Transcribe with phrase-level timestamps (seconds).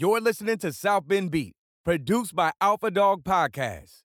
[0.00, 4.04] You're listening to South Bend Beat, produced by Alpha Dog Podcast.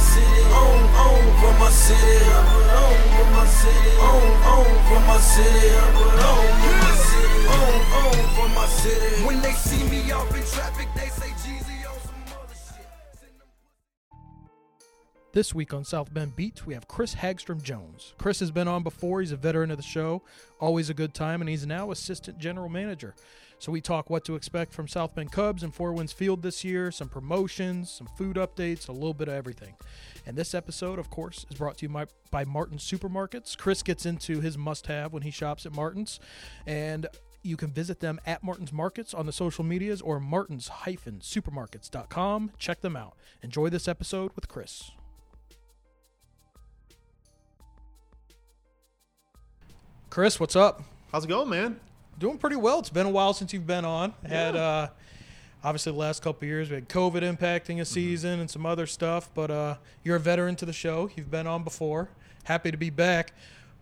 [0.00, 2.29] City, on, on for my city,
[3.74, 3.90] city,
[4.88, 5.68] for my city,
[6.80, 7.44] my city,
[8.36, 9.26] for my city.
[9.26, 12.86] When they see me off in traffic, they say Jeezy on some other shit.
[15.32, 18.14] This week on South Bend Beats, we have Chris Hagstrom Jones.
[18.18, 19.20] Chris has been on before.
[19.20, 20.22] He's a veteran of the show,
[20.58, 23.14] always a good time, and he's now assistant general manager.
[23.60, 26.64] So we talk what to expect from South Bend Cubs and Four Winds Field this
[26.64, 29.74] year, some promotions, some food updates, a little bit of everything.
[30.24, 33.58] And this episode, of course, is brought to you by, Martin's Supermarkets.
[33.58, 36.18] Chris gets into his must have when he shops at Martin's.
[36.66, 37.06] And
[37.42, 42.52] you can visit them at Martin's Markets on the social medias or martins-supermarkets.com.
[42.58, 43.14] Check them out.
[43.42, 44.92] Enjoy this episode with Chris.
[50.08, 50.82] Chris, what's up?
[51.12, 51.78] How's it going, man?
[52.20, 52.80] Doing pretty well.
[52.80, 54.12] It's been a while since you've been on.
[54.28, 54.88] Had uh,
[55.64, 58.86] obviously the last couple of years we had COVID impacting a season and some other
[58.86, 61.08] stuff, but uh, you're a veteran to the show.
[61.16, 62.10] You've been on before.
[62.44, 63.32] Happy to be back.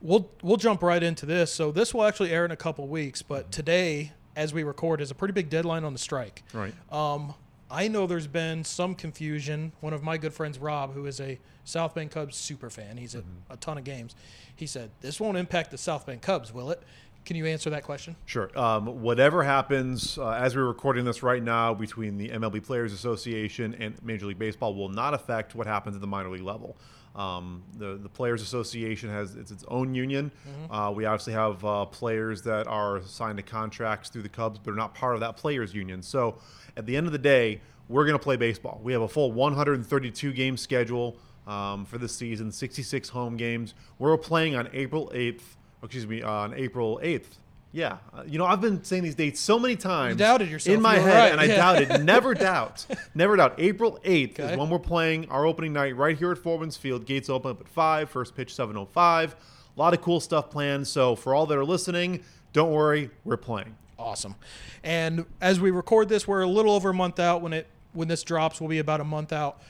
[0.01, 1.53] We'll we'll jump right into this.
[1.53, 5.01] So this will actually air in a couple of weeks, but today, as we record,
[5.01, 6.45] is a pretty big deadline on the strike.
[6.53, 6.75] Right.
[6.93, 7.35] Um,
[7.69, 9.73] I know there's been some confusion.
[9.81, 13.15] One of my good friends, Rob, who is a South Bend Cubs super fan, he's
[13.17, 14.15] at a ton of games.
[14.55, 16.81] He said, "This won't impact the South Bend Cubs, will it?"
[17.29, 18.17] Can you answer that question?
[18.25, 18.51] Sure.
[18.59, 23.75] Um, whatever happens uh, as we're recording this right now between the MLB Players Association
[23.75, 26.79] and Major League Baseball will not affect what happens at the minor league level.
[27.15, 30.33] Um, the the Players Association has it's its own union.
[30.71, 34.71] Uh, we obviously have uh, players that are signed to contracts through the Cubs, but
[34.71, 36.01] are not part of that players union.
[36.01, 36.39] So
[36.79, 38.81] at the end of the day, we're going to play baseball.
[38.83, 43.75] We have a full 132 game schedule um, for this season, 66 home games.
[43.99, 45.43] We're playing on April 8th.
[45.83, 47.39] Excuse me, on April 8th.
[47.71, 50.17] Yeah, uh, you know I've been saying these dates so many times.
[50.17, 50.75] doubted yourself.
[50.75, 51.57] in my You head, right, and I yeah.
[51.57, 52.05] doubted.
[52.05, 53.55] Never doubt, never doubt.
[53.59, 54.53] April 8th Okay.
[54.53, 57.05] is when we're playing our opening night right here at Winds Field.
[57.05, 58.09] Gates open up at five.
[58.11, 58.97] First pitch 7:05.
[58.97, 59.35] A
[59.77, 60.87] lot of cool stuff planned.
[60.89, 62.25] So for all that are listening,
[62.55, 63.77] don't worry, we're playing.
[63.99, 64.35] Awesome.
[64.83, 67.43] And as we record this, we're a little over a month out.
[67.43, 69.61] When it when this drops, we'll be about a month out.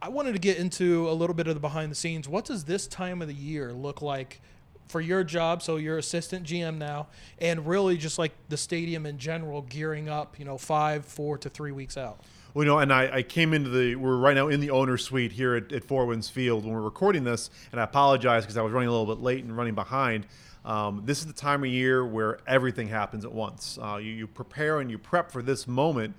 [0.00, 2.28] I wanted to get into a little bit of the behind the scenes.
[2.28, 4.40] What does this time of the year look like
[4.88, 5.62] for your job?
[5.62, 10.38] So you're assistant GM now, and really just like the stadium in general, gearing up.
[10.38, 12.20] You know, five, four to three weeks out.
[12.54, 14.98] Well, you know, and I, I came into the, we're right now in the owner
[14.98, 18.58] suite here at, at Four Winds Field when we're recording this, and I apologize because
[18.58, 20.26] I was running a little bit late and running behind.
[20.64, 23.78] Um, this is the time of year where everything happens at once.
[23.80, 26.14] Uh, you, you prepare and you prep for this moment,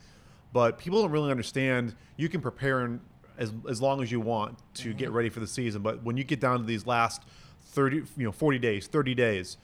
[0.51, 3.00] but people don't really understand you can prepare in,
[3.38, 5.84] as, as long as you want to get ready for the season.
[5.84, 7.22] But when you get down to these last
[7.73, 9.57] 30, you know, 40 days, 30 days,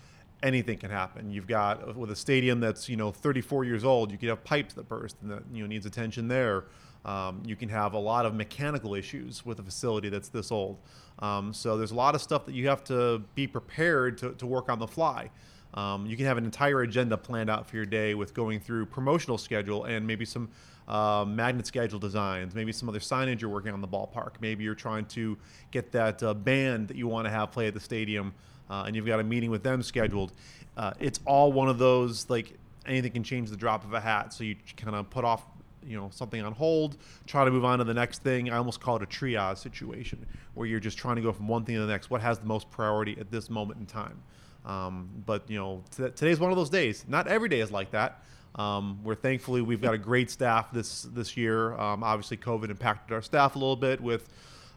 [0.43, 1.31] anything can happen.
[1.31, 4.73] You've got with a stadium that's you know 34 years old, you could have pipes
[4.75, 6.65] that burst and that you know needs attention there.
[7.05, 10.79] Um, you can have a lot of mechanical issues with a facility that's this old.
[11.19, 14.45] Um, so there's a lot of stuff that you have to be prepared to, to
[14.45, 15.29] work on the fly.
[15.73, 18.87] Um, you can have an entire agenda planned out for your day with going through
[18.87, 20.49] promotional schedule and maybe some
[20.89, 24.33] uh, magnet schedule designs, maybe some other signage you're working on the ballpark.
[24.41, 25.37] Maybe you're trying to
[25.71, 28.33] get that uh, band that you want to have play at the stadium,
[28.69, 30.33] uh, and you've got a meeting with them scheduled.
[30.75, 34.33] Uh, it's all one of those like anything can change the drop of a hat.
[34.33, 35.45] So you kind of put off
[35.85, 38.81] you know something on hold try to move on to the next thing i almost
[38.81, 41.81] call it a triage situation where you're just trying to go from one thing to
[41.81, 44.21] the next what has the most priority at this moment in time
[44.65, 47.91] um, but you know t- today's one of those days not every day is like
[47.91, 48.21] that
[48.55, 53.13] um, we're thankfully we've got a great staff this this year um, obviously covid impacted
[53.13, 54.29] our staff a little bit with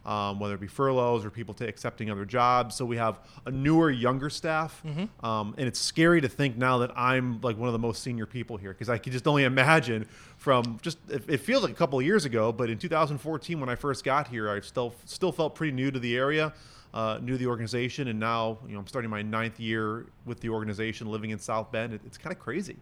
[0.05, 2.75] um, whether it be furloughs or people ta accepting other jobs.
[2.75, 4.83] So we have a newer, younger staff,
[5.23, 8.25] um, and it's scary to think now that I'm like one of the most senior
[8.25, 10.05] people here because I can just only imagine
[10.37, 13.69] from just it, it feels like a couple of years ago, but in 2014 when
[13.69, 16.53] I first got here, I still still felt pretty new to the area.
[16.93, 20.49] Uh, knew the organization, and now you know I'm starting my ninth year with the
[20.49, 21.91] organization, living in South Bend.
[21.91, 22.77] It, it's kind of crazy.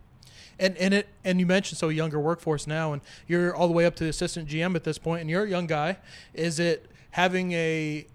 [0.60, 3.86] And and it and you mentioned so younger workforce now, and you're all the way
[3.86, 5.98] up to the assistant GM at this point, and you're a young guy.
[6.34, 8.06] Is it having a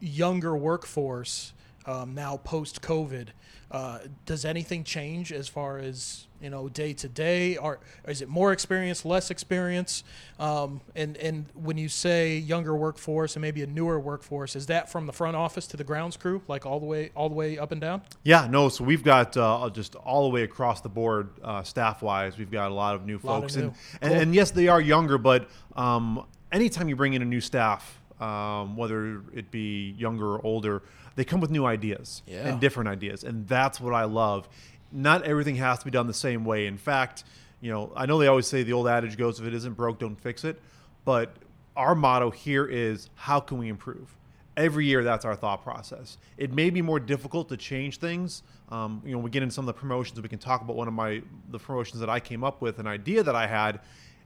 [0.00, 1.52] younger workforce?
[1.86, 3.28] um, now post COVID.
[3.70, 7.56] Uh, does anything change as far as you know day to day?
[7.56, 7.78] Or
[8.08, 10.02] is it more experience, less experience?
[10.40, 14.90] Um, and and when you say younger workforce and maybe a newer workforce, is that
[14.90, 17.58] from the front office to the grounds crew, like all the way all the way
[17.58, 18.02] up and down?
[18.24, 18.68] Yeah, no.
[18.70, 22.38] So we've got uh, just all the way across the board, uh, staff wise.
[22.38, 23.72] We've got a lot of new Lot of folks, new.
[24.02, 25.16] and, and and yes, they are younger.
[25.16, 30.44] But um, anytime you bring in a new staff, um, whether it be younger or
[30.44, 30.82] older,
[31.16, 32.46] they come with new ideas Yeah.
[32.48, 34.48] and different ideas, and that's what I love.
[34.92, 36.66] Not everything has to be done the same way.
[36.66, 37.24] In fact,
[37.60, 39.98] you know, I know they always say the old adage goes, "If it isn't broke,
[39.98, 40.60] don't fix it."
[41.04, 41.36] But
[41.76, 44.16] our motto here is, how can we improve?
[44.56, 49.00] every year that's our thought process it may be more difficult to change things um,
[49.06, 50.92] you know we get into some of the promotions we can talk about one of
[50.92, 53.78] my the promotions that i came up with an idea that i had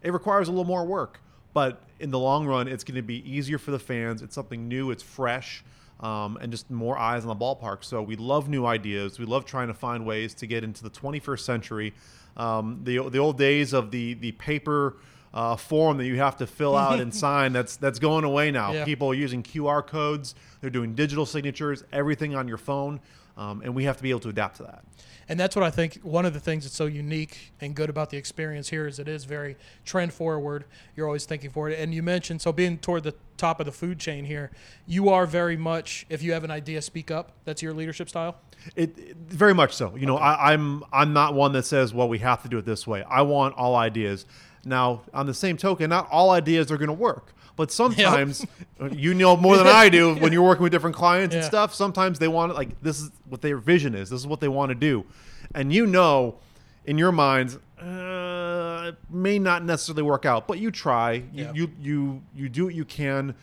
[0.02, 1.20] it requires a little more work
[1.52, 4.66] but in the long run it's going to be easier for the fans it's something
[4.66, 5.62] new it's fresh
[6.04, 9.44] um, and just more eyes on the ballpark so we love new ideas we love
[9.44, 11.94] trying to find ways to get into the 21st century
[12.36, 14.96] um, the, the old days of the the paper
[15.32, 18.72] uh, form that you have to fill out and sign that's that's going away now
[18.72, 18.84] Yeah.
[18.84, 20.34] people are using QR codes.
[20.60, 23.00] They're doing digital signatures, everything on your phone,
[23.36, 24.84] um, and we have to be able to adapt to that.
[25.28, 28.10] And that's what I think one of the things that's so unique and good about
[28.10, 30.64] the experience here is it is very trend forward.
[30.96, 31.72] You're always thinking forward.
[31.74, 34.50] And you mentioned, so being toward the top of the food chain here,
[34.86, 37.32] you are very much, if you have an idea, speak up.
[37.44, 38.36] That's your leadership style.
[38.76, 39.96] It, it- very much so.
[39.96, 42.64] You know, I, I'm I'm not one that says, well, we have to do it
[42.64, 43.02] this way.
[43.04, 44.26] I want all ideas.
[44.66, 47.34] Now, on the same token, not all ideas are going to work.
[47.56, 48.44] But sometimes,
[48.90, 51.74] you know more than I do when you're working with different clients and stuff.
[51.74, 54.10] Sometimes they want it like this is what their vision is.
[54.10, 55.04] This is what they want to do,
[55.54, 56.36] and you know,
[56.84, 60.48] in your minds, uh, it may not necessarily work out.
[60.48, 61.12] But you try.
[61.12, 61.52] You Yeah.
[61.54, 63.34] you you, you do what you can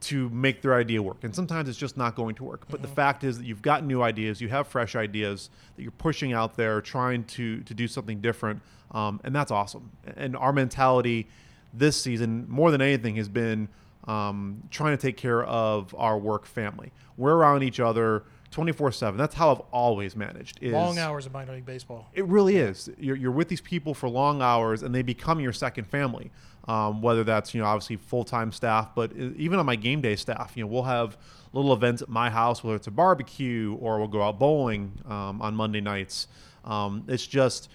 [0.00, 1.24] to make their idea work.
[1.24, 2.66] And sometimes it's just not going to work.
[2.68, 5.92] But the fact is that you've got new ideas, you have fresh ideas that you're
[5.92, 8.60] pushing out there, trying to to do something different,
[8.94, 9.90] um, and that's awesome.
[10.16, 11.28] And our mentality
[11.74, 13.68] this season, more than anything, has been
[14.06, 16.92] um, trying to take care of our work family.
[17.16, 18.24] We're around each other.
[18.50, 22.08] 24 7 that's how i've always managed is Long hours of minor league baseball.
[22.12, 22.88] it really is.
[23.00, 26.30] You're, you're with these people for long hours, and they become your second family.
[26.68, 30.14] Um, whether that's you know obviously full time staff, but even on my game day
[30.14, 31.18] staff, you know we'll have
[31.52, 35.42] little events at my house, whether it's a barbecue or we'll go out bowling um,
[35.42, 36.28] on Monday nights.
[36.64, 37.68] Um, it's just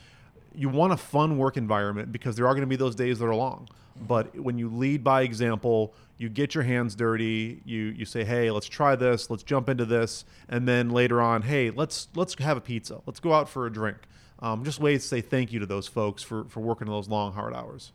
[0.56, 3.26] you want a fun work environment because there are going to be those days that
[3.26, 3.68] are long.
[4.08, 7.62] But when you lead by example, you get your hands dirty.
[7.66, 9.30] You you say, "Hey, let's try this.
[9.30, 13.02] Let's jump into this," and then later on, "Hey, let's let's have a pizza.
[13.06, 13.98] Let's go out for a drink."
[14.40, 17.34] Um, just ways to say thank you to those folks for for working those long,
[17.34, 17.92] hard hours.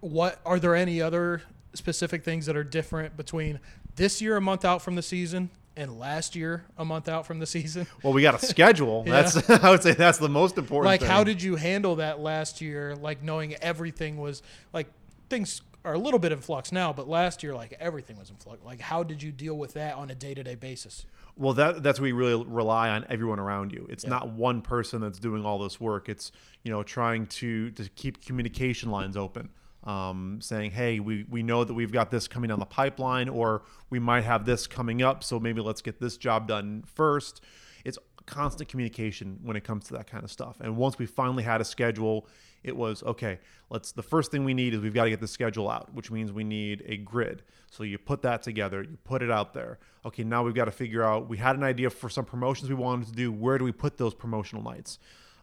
[0.00, 1.42] What are there any other
[1.72, 3.60] specific things that are different between
[3.96, 7.38] this year, a month out from the season, and last year, a month out from
[7.38, 7.86] the season?
[8.02, 9.04] Well, we got a schedule.
[9.06, 9.22] Yeah.
[9.22, 10.86] That's I would say that's the most important.
[10.86, 11.10] like thing.
[11.10, 14.42] how did you handle that last year like knowing everything was
[14.72, 14.86] like
[15.28, 18.36] things are a little bit in flux now but last year like everything was in
[18.36, 21.04] flux like how did you deal with that on a day-to-day basis
[21.36, 23.86] Well, that that's where you really rely on everyone around you.
[23.90, 26.08] It's not one person that's doing all this work.
[26.08, 26.30] It's
[26.62, 29.50] you know trying to to keep communication lines open,
[29.84, 33.62] um, saying, "Hey, we we know that we've got this coming down the pipeline, or
[33.90, 35.22] we might have this coming up.
[35.22, 37.42] So maybe let's get this job done first.
[37.84, 40.56] It's constant communication when it comes to that kind of stuff.
[40.60, 42.26] And once we finally had a schedule,
[42.62, 43.38] it was okay.
[43.70, 43.92] Let's.
[43.92, 46.32] The first thing we need is we've got to get the schedule out, which means
[46.32, 47.42] we need a grid.
[47.70, 49.78] So you put that together, you put it out there.
[50.06, 51.28] Okay, now we've got to figure out.
[51.28, 53.32] We had an idea for some promotions we wanted to do.
[53.32, 54.98] Where do we put those promotional nights?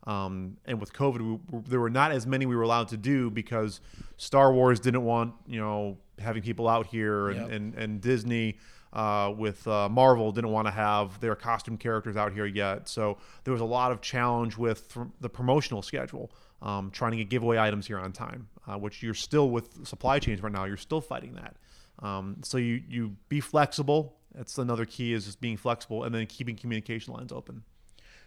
[0.07, 3.29] Um, and with COVID, we, there were not as many we were allowed to do
[3.29, 3.81] because
[4.17, 7.51] Star Wars didn't want you know having people out here, and Yep.
[7.51, 8.57] and, and Disney
[8.93, 12.89] uh, with uh, Marvel didn't want to have their costume characters out here yet.
[12.89, 16.31] So there was a lot of challenge with th- the promotional schedule,
[16.61, 20.19] um, trying to get giveaway items here on time, uh, which you're still with supply
[20.19, 20.65] chains right now.
[20.65, 21.55] You're still fighting that.
[22.05, 24.17] Um, so you you be flexible.
[24.33, 27.63] That's another key is just being flexible and then keeping communication lines open.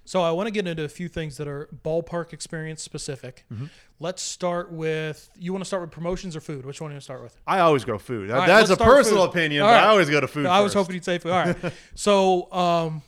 [0.05, 3.67] So i want to get into a few things that are ballpark experience specific Mm-hmm.
[4.01, 6.97] let's start with you want to start with promotions or food which one do you
[6.97, 8.31] want to start with I always go food.
[8.31, 9.85] That- that's a personal opinion, All but right.
[9.85, 10.47] I always go to food.
[10.47, 11.33] I was hoping you'd say food.
[11.33, 11.57] All right.
[11.95, 13.03] so, um,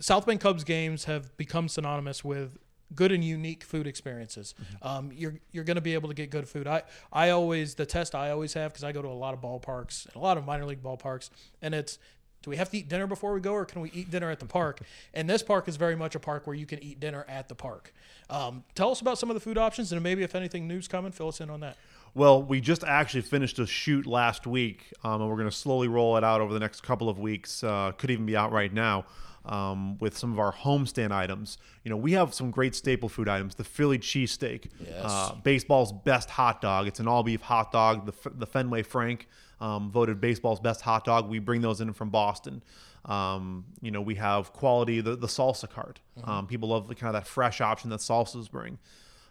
[0.00, 2.58] South Bend Cubs games have become synonymous with
[2.94, 4.54] good and unique food experiences.
[4.60, 4.86] Mm-hmm.
[4.88, 6.66] Um, you're you're going to be able to get good food.
[6.66, 9.40] I I always the test I always have because I go to a lot of
[9.40, 11.98] ballparks, and a lot of minor league ballparks, and it's.
[12.42, 14.40] Do we have to eat dinner before we go, or can we eat dinner at
[14.40, 14.80] the park?
[15.14, 17.54] And this park is very much a park where you can eat dinner at the
[17.54, 17.94] park.
[18.30, 21.12] Um, tell us about some of the food options, and maybe if anything new's coming,
[21.12, 21.76] fill us in on that.
[22.14, 25.88] Well, we just actually finished a shoot last week, um, and we're going to slowly
[25.88, 27.62] roll it out over the next couple of weeks.
[27.64, 29.04] Uh, could even be out right now.
[29.44, 31.58] um, with some of our homestand items.
[31.82, 33.56] You know, we have some great staple food items.
[33.56, 35.00] The Philly cheesesteak, Yes.
[35.02, 36.86] uh, baseball's best hot dog.
[36.86, 38.06] It's an all beef hot dog.
[38.06, 39.26] The, the Fenway Frank
[39.62, 41.30] um, voted baseball's best hot dog.
[41.30, 42.62] We bring those in from Boston.
[43.04, 46.00] Um, you know, we have quality, the, the salsa cart.
[46.24, 48.78] Um, people love the kind of that fresh option that salsas bring.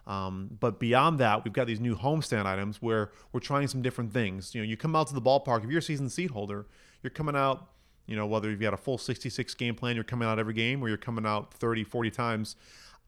[0.07, 4.13] Um, but beyond that, we've got these new homestand items where we're trying some different
[4.13, 4.55] things.
[4.55, 6.65] You know, you come out to the ballpark, if you're a season seat holder,
[7.03, 7.67] you're coming out,
[8.07, 10.81] you know, whether you've got a full 66 game plan, you're coming out every game,
[10.81, 12.55] or you're coming out 30, 40 times.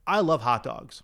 [0.06, 1.02] I love hot dogs.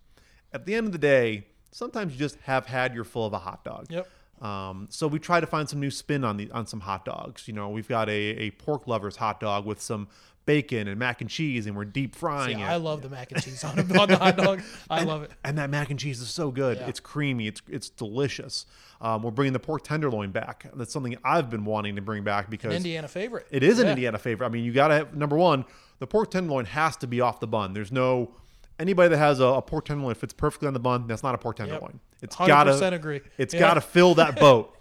[0.52, 3.38] At the end of the day, sometimes you just have had your full of a
[3.38, 3.86] hot dog.
[3.90, 4.06] Yep.
[4.40, 7.46] Um, so we try to find some new spin on the on some hot dogs.
[7.46, 10.08] You know, we've got a, a pork lovers hot dog with some
[10.46, 12.66] bacon and mac and cheese, and we're deep frying See, it.
[12.66, 14.62] I love the mac and cheese on, on the hot dog.
[14.88, 15.30] I love it.
[15.44, 16.78] And that mac and cheese is so good.
[16.78, 16.88] Yeah.
[16.88, 17.46] It's creamy.
[17.48, 18.64] It's it's delicious.
[19.02, 20.66] Um, we're bringing the pork tenderloin back.
[20.74, 23.46] That's something I've been wanting to bring back because Indiana favorite.
[23.50, 23.92] it is an Yeah.
[23.92, 24.46] Indiana favorite.
[24.46, 25.64] I mean, you got to number one.
[25.98, 27.74] The pork tenderloin has to be off the bun.
[27.74, 28.32] There's no
[28.80, 31.06] anybody that has a, a pork tenderloin fits perfectly on the bun.
[31.06, 32.00] That's not a pork tenderloin.
[32.22, 33.20] It's got 100% to agree.
[33.38, 33.60] It's Yeah.
[33.60, 34.76] got to fill that boat.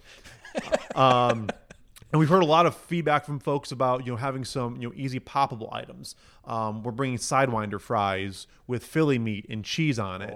[0.95, 1.49] um,
[2.11, 4.87] and we've heard a lot of feedback from folks about you know having some you
[4.87, 6.15] know easy poppable items.
[6.45, 10.35] Um, we're bringing sidewinder fries with Philly meat and cheese on it.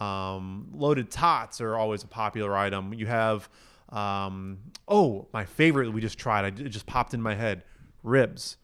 [0.00, 2.94] Um, loaded tots are always a popular item.
[2.94, 3.50] You have
[3.90, 6.44] um, oh my favorite that we just tried.
[6.44, 7.64] I, it just popped in my head.
[8.02, 8.56] Ribs.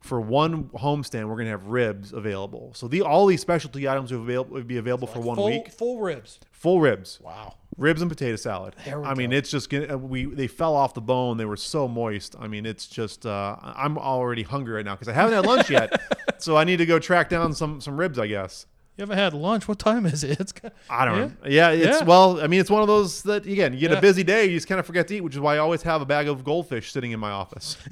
[0.00, 2.72] For one homestand, we're gonna have ribs available.
[2.74, 5.70] So the all these specialty items will be available for one full, week.
[5.70, 6.40] Full ribs.
[6.52, 7.54] Full ribs Wow.
[7.76, 8.74] ribs and potato salad.
[8.86, 11.36] I mean, it's just We they fell off the bone.
[11.36, 12.34] They were so moist.
[12.40, 13.26] I mean, it's just.
[13.26, 16.00] Uh, I'm already hungry right now because I haven't had lunch yet.
[16.38, 18.18] so I need to go track down some some ribs.
[18.18, 18.64] I guess.
[18.96, 19.68] You haven't had lunch.
[19.68, 20.40] What time is it?
[20.40, 21.24] It's got- I don't Yeah.
[21.24, 21.32] know.
[21.46, 22.04] Yeah, it's Yeah.
[22.06, 22.40] well.
[22.40, 23.98] I mean, it's one of those that again, you get Yeah.
[23.98, 25.82] a busy day, you just kind of forget to eat, which is why I always
[25.82, 27.76] have a bag of goldfish sitting in my office.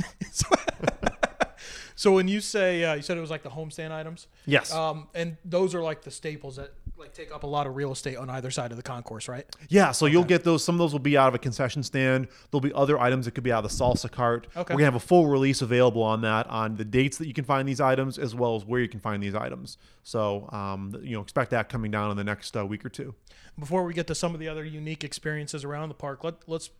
[1.98, 4.72] So when you say uh, you said it was like the homestand items, Yes.
[4.72, 7.90] um, and those are like the staples that like take up a lot of real
[7.90, 9.44] estate on either side of the concourse, right?
[9.68, 10.62] Yeah, so you'll get those.
[10.62, 12.28] Some of those will be out of a concession stand.
[12.52, 14.46] There'll be other items that could be out of the salsa cart.
[14.56, 14.72] Okay.
[14.74, 17.44] We're gonna have a full release available on that, on the dates that you can
[17.44, 19.76] find these items, as well as where you can find these items.
[20.04, 23.16] So, um, you know, expect that coming down in the next uh, week or two.
[23.58, 26.70] Before we get to some of the other unique experiences around the park, let let's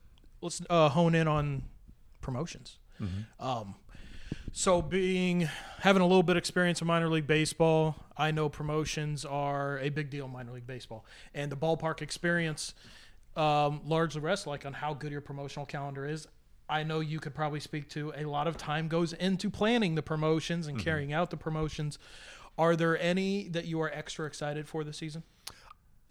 [0.40, 1.64] let's uh, hone in on
[2.20, 2.78] promotions.
[3.40, 3.75] Um,
[4.58, 5.48] so being
[5.78, 9.88] having a little bit of experience in minor league baseball, I know promotions are a
[9.88, 12.74] big deal in minor league baseball, and the ballpark experience
[13.36, 16.26] um, largely rests like on how good your promotional calendar is.
[16.68, 20.02] I know you could probably speak to a lot of time goes into planning the
[20.02, 21.96] promotions and carrying out the promotions.
[22.58, 25.22] Are there any that you are extra excited for this season?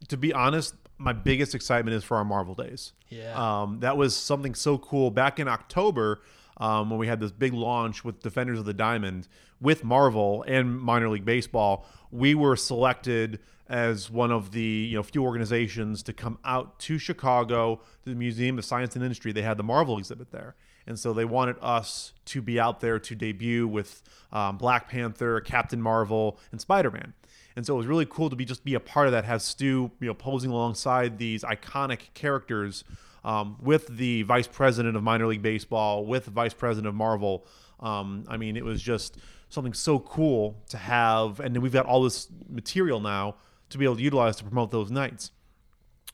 [0.09, 2.93] to be honest, my biggest excitement is for our Marvel days.
[3.09, 3.33] Yeah.
[3.35, 6.21] Um, that was something so cool back in October
[6.57, 9.27] um, when we had this big launch with Defenders of the Diamond
[9.61, 11.85] with Marvel and minor league baseball.
[12.11, 16.97] We were selected as one of the you know few organizations to come out to
[16.97, 19.31] Chicago to the Museum of Science and Industry.
[19.31, 20.55] They had the Marvel exhibit there.
[20.87, 25.41] And so they wanted us to be out there to debut with um, Black Panther,
[25.41, 27.13] Captain Marvel, and Spider Man.
[27.57, 29.25] And so it was really cool to be just be a part of that.
[29.25, 32.85] Have Stu, you know, posing alongside these iconic characters
[33.24, 37.45] um, with the vice president of minor league baseball, with the vice president of Marvel.
[37.79, 39.17] Um, I mean, it was just
[39.50, 43.36] something so cool to have, and then we've got all this material now
[43.69, 45.31] to be able to utilize to promote those nights.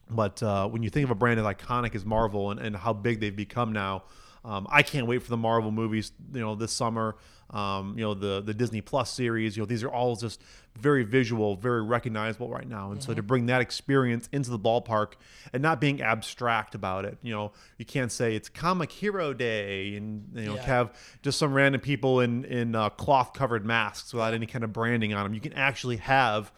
[0.09, 2.93] But uh, when you think of a brand as iconic as Marvel and, and how
[2.93, 4.03] big they've become now,
[4.45, 6.11] um, I can't wait for the Marvel movies.
[6.33, 7.15] You know, this summer.
[7.53, 9.55] Um, you know, the the Disney Plus series.
[9.55, 10.41] You know, these are all just
[10.75, 12.91] very visual, very recognizable right now.
[12.91, 15.13] And so to bring that experience into the ballpark
[15.53, 17.19] and not being abstract about it.
[17.21, 20.65] You know, you can't say it's Comic Hero Day and you know Yeah.
[20.65, 24.73] have just some random people in in uh, cloth covered masks without any kind of
[24.73, 25.33] branding on them.
[25.35, 26.51] You can actually have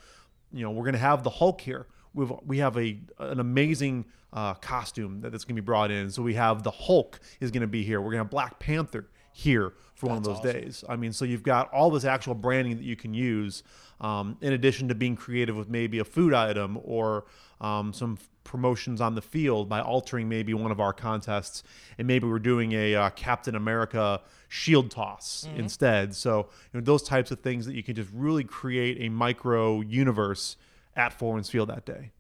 [0.54, 1.88] you know, we're going to have the Hulk here.
[2.14, 6.10] We've we have a an amazing uh, costume that that's going to be brought in.
[6.10, 8.00] So we have the Hulk is going to be here.
[8.00, 10.52] We're going to have Black Panther here for one of those awesome.
[10.52, 10.84] days.
[10.88, 13.64] I mean, so you've got all this actual branding that you can use,
[14.00, 17.26] um, in addition to being creative with maybe a food item or
[17.60, 21.64] um, some f- promotions on the field by altering maybe one of our contests,
[21.98, 25.60] and maybe we're doing a uh, Captain America shield toss Mm-hmm.
[25.60, 26.16] instead.
[26.16, 29.82] So you know, those types of things that you can just really create a micro
[29.82, 30.56] universe
[30.96, 32.12] at Four Winds Field that day.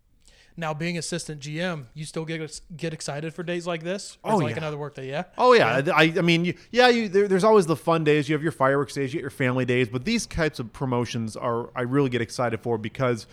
[0.57, 4.17] Now, being assistant GM, you still get get excited for days like this?
[4.23, 4.59] Oh, it's like yeah.
[4.59, 5.25] another work day, yeah.
[5.37, 8.29] Oh yeah, I, I mean, you, yeah, you, there, there's always the fun days.
[8.29, 11.35] You have your fireworks days, you get your family days, but these types of promotions
[11.35, 13.27] are I really get excited for because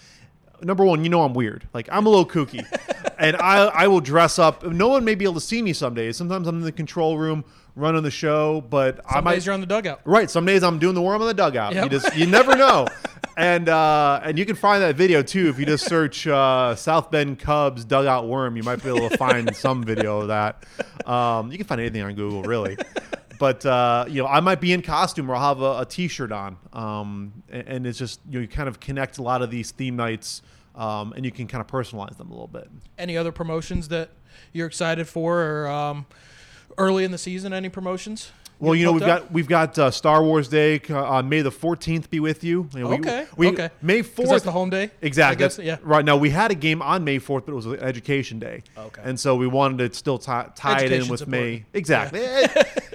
[0.62, 2.66] number one, you know I'm weird, like I'm a little kooky,
[3.22, 4.64] and I I will dress up.
[4.64, 6.16] No one may be able to see me some days.
[6.16, 7.44] Sometimes I'm in the control room
[7.76, 10.00] running the show, but I Some might days you're on the dugout.
[10.04, 10.28] Right.
[10.28, 11.74] Some days I'm doing the worm on the dugout.
[11.74, 11.84] Yep.
[11.84, 12.86] You just you never know.
[13.36, 17.10] and uh, and you can find that video too if you just search uh, South
[17.10, 18.56] Bend Cubs dugout worm.
[18.56, 20.64] You might be able to find some video of that.
[21.06, 22.76] Um, you can find anything on Google really.
[23.38, 26.30] But uh, you know, I might be in costume or I'll have a, a T-shirt
[26.30, 29.50] on, um, and, and it's just you, know, you kind of connect a lot of
[29.50, 30.42] these theme nights,
[30.74, 32.68] um, and you can kind of personalize them a little bit.
[32.98, 34.10] Any other promotions that
[34.52, 36.06] you're excited for, or um,
[36.78, 37.52] early in the season?
[37.52, 38.32] Any promotions?
[38.62, 39.22] Well, you know, we've up?
[39.24, 42.08] got we've got uh, Star Wars Day uh, May the fourteenth.
[42.10, 42.68] Be with you.
[42.74, 43.70] You know, we- Okay, We, okay.
[43.82, 44.28] May fourth.
[44.30, 44.90] that's the home day.
[45.00, 45.44] Exactly.
[45.44, 45.78] I guess, yeah.
[45.82, 48.62] Right now, we had a game on May fourth, but it was an Education Day.
[48.78, 49.02] Okay.
[49.04, 51.64] And so we wanted to still tie, tie it in with May.
[51.72, 52.20] Exactly.
[52.22, 52.46] Eh,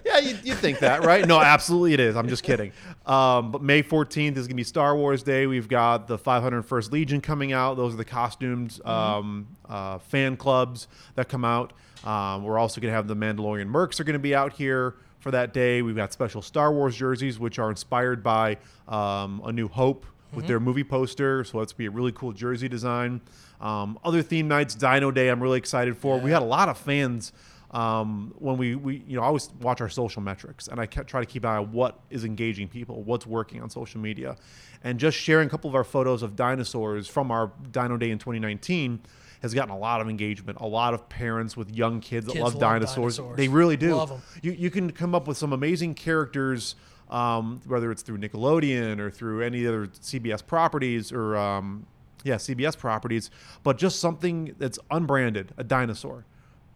[0.06, 1.28] yeah, you, you think that, right?
[1.28, 2.16] No, absolutely it is.
[2.16, 2.72] I'm just kidding.
[3.06, 5.48] Um, but May 14th is going to be Star Wars Day.
[5.48, 7.76] We've got the 501st Legion coming out.
[7.76, 8.88] Those are the costumed Mm-hmm.
[8.90, 11.74] um, uh, fan clubs that come out.
[12.06, 14.96] Um, we're also going to have the Mandalorian Mercs are going to be out here
[15.28, 15.82] for that day.
[15.82, 18.56] We've got special Star Wars jerseys, which are inspired by
[18.88, 21.44] um, A New Hope with their movie poster.
[21.44, 23.20] So that's be a really cool jersey design.
[23.60, 26.18] Um, other theme nights, Dino Day, I'm really excited for.
[26.18, 27.34] We had a lot of fans
[27.72, 31.20] um, when we, we, you know, I always watch our social metrics and I try
[31.20, 34.38] to keep an eye on what is engaging people, what's working on social media.
[34.82, 38.18] And just sharing a couple of our photos of dinosaurs from our Dino Day in
[38.18, 39.02] 2019
[39.42, 40.58] has gotten a lot of engagement.
[40.62, 43.18] A lot of parents with young kids that Kids love, love dinosaurs.
[43.18, 43.38] dinosaurs.
[43.38, 43.96] They really do.
[43.96, 44.22] Love 'em.
[44.42, 46.76] You, you can come up with some amazing characters,
[47.10, 51.86] um, whether it's through Nickelodeon or through any other CBS properties or, um,
[52.24, 53.30] yeah, CBS properties,
[53.64, 56.26] but just something that's unbranded, a dinosaur.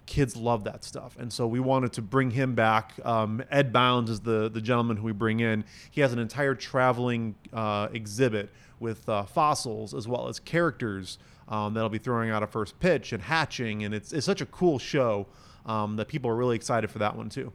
[0.06, 2.94] Kids love that stuff, and so we wanted to bring him back.
[3.06, 5.64] Um, Ed Bounds is the the gentleman who we bring in.
[5.90, 8.50] He has an entire traveling uh, exhibit
[8.80, 11.18] with uh, fossils as well as characters
[11.48, 14.46] um, that'll be throwing out a first pitch and hatching, and it's it's such a
[14.46, 15.28] cool show
[15.66, 17.52] um, that people are really excited for that one too.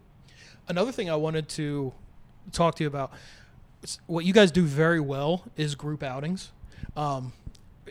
[0.68, 1.92] Another thing I wanted to
[2.52, 3.12] talk to you about,
[4.06, 6.52] what you guys do very well is group outings.
[6.96, 7.32] Um,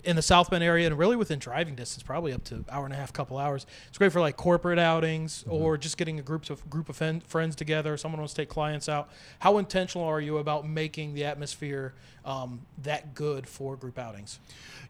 [0.03, 2.93] in the South Bend area and really within driving distance, probably up to hour and
[2.93, 3.65] a half, couple hours.
[3.87, 5.51] It's great for like corporate outings Mm-hmm.
[5.53, 7.95] or just getting a group of group of fen- friends together.
[7.97, 9.09] Someone wants to take clients out.
[9.39, 11.93] How intentional are you about making the atmosphere
[12.25, 14.39] um, that good for group outings?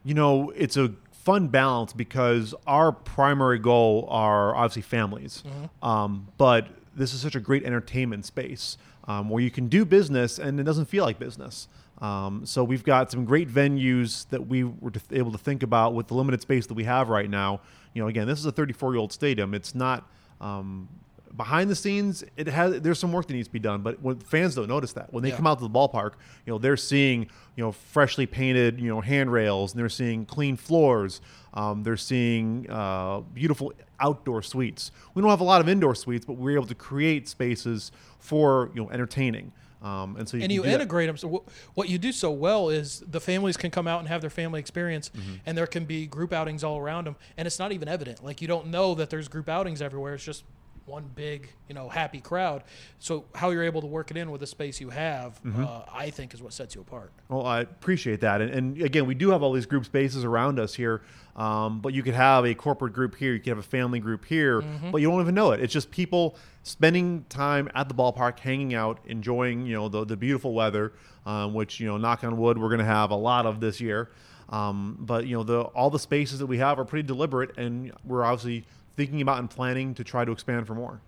[0.04, 5.42] You know, it's a fun balance because our primary goal are obviously families,
[5.82, 10.38] um, but this is such a great entertainment space um, where you can do business
[10.38, 11.68] and it doesn't feel like business.
[12.02, 16.08] Um, so we've got some great venues that we were able to think about with
[16.08, 17.60] the limited space that we have right now.
[17.94, 19.54] You know, again, this is a 34 year old stadium.
[19.54, 20.06] It's not
[20.40, 20.88] um,
[21.34, 22.22] behind the scenes.
[22.36, 24.92] It has there's some work that needs to be done, but when fans don't notice
[24.92, 25.36] that when they Yeah.
[25.36, 26.12] come out to the ballpark,
[26.44, 27.22] you know, they're seeing
[27.56, 31.22] you know freshly painted you know handrails and they're seeing clean floors.
[31.54, 34.90] Um, they're seeing uh, beautiful outdoor suites.
[35.14, 38.70] We don't have a lot of indoor suites, but we're able to create spaces for
[38.74, 39.52] you know entertaining.
[39.86, 40.74] Um, and so you and you do that.
[40.74, 41.16] integrate them.
[41.16, 44.20] So wh- what you do so well is the families can come out and have
[44.20, 45.34] their family experience, Mm-hmm.
[45.46, 48.24] and there can be group outings all around them, and it's not even evident.
[48.24, 50.14] Like you don't know that there's group outings everywhere.
[50.14, 50.44] It's just
[50.86, 52.62] one big, you know, happy crowd.
[53.00, 55.64] So how you're able to work it in with the space you have, Mm-hmm.
[55.64, 57.12] uh, I think, is what sets you apart.
[57.28, 60.58] Well, I appreciate that, and, and again, we do have all these group spaces around
[60.60, 61.02] us here.
[61.34, 64.24] Um, but you could have a corporate group here, you could have a family group
[64.24, 65.60] here, but you don't even know it.
[65.60, 70.16] It's just people spending time at the ballpark, hanging out, enjoying you know the, the
[70.16, 70.94] beautiful weather,
[71.26, 73.80] um, which you know, knock on wood, we're going to have a lot of this
[73.82, 74.10] year.
[74.48, 77.92] Um, but you know, the all the spaces that we have are pretty deliberate, and
[78.04, 78.64] we're obviously
[78.96, 81.00] thinking about and planning to try to expand for more.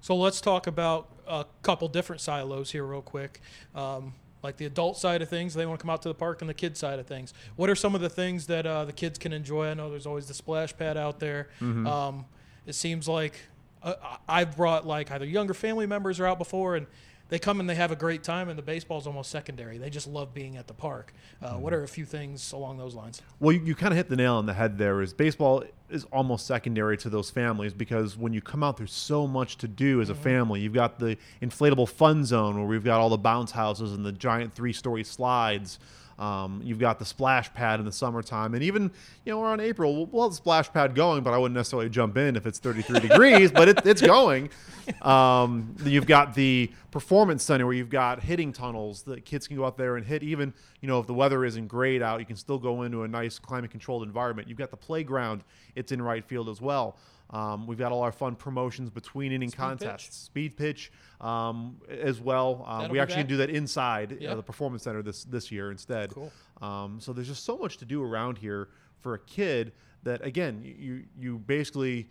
[0.00, 3.40] So let's talk about a couple different silos here, real quick.
[3.74, 6.40] Um, like the adult side of things, they want to come out to the park,
[6.40, 7.34] and the kid side of things.
[7.56, 9.68] What are some of the things that uh, the kids can enjoy?
[9.68, 11.48] I know there's always the splash pad out there.
[11.86, 12.26] Um,
[12.66, 13.34] it seems like
[13.82, 13.94] uh,
[14.28, 16.86] I've brought like either younger family members are out before, and
[17.28, 19.78] they come and they have a great time, and the baseball's almost secondary.
[19.78, 21.12] They just love being at the park.
[21.42, 23.22] Uh, What are a few things along those lines?
[23.40, 25.02] Well, you, you kind of hit the nail on the head there.
[25.02, 29.26] Is baseball is almost secondary to those families because when you come out, there's so
[29.26, 30.60] much to do as a family.
[30.60, 34.12] You've got the inflatable fun zone where we've got all the bounce houses and the
[34.12, 35.78] giant three-story slides.
[36.18, 38.90] Um, you've got the splash pad in the summertime, and even
[39.24, 41.90] you know around April, we'll, we'll have the splash pad going, but I wouldn't necessarily
[41.90, 44.50] jump in if it's 33 degrees, but it, it's going.
[45.02, 49.64] Um, you've got the performance center where you've got hitting tunnels that kids can go
[49.64, 50.22] out there and hit.
[50.22, 53.08] Even you know if the weather isn't great out, you can still go into a
[53.08, 54.48] nice climate-controlled environment.
[54.48, 56.96] You've got the playground; it's in right field as well.
[57.30, 60.12] Um, we've got all our fun promotions between inning Speed contests, pitch.
[60.12, 62.64] speed pitch um, as well.
[62.66, 64.34] Um, we actually do that inside uh, Yeah.
[64.34, 66.10] the performance center this this year instead.
[66.14, 66.32] Cool.
[66.62, 68.68] Um, so there's just so much to do around here
[69.00, 69.72] for a kid
[70.04, 72.08] that again you you basically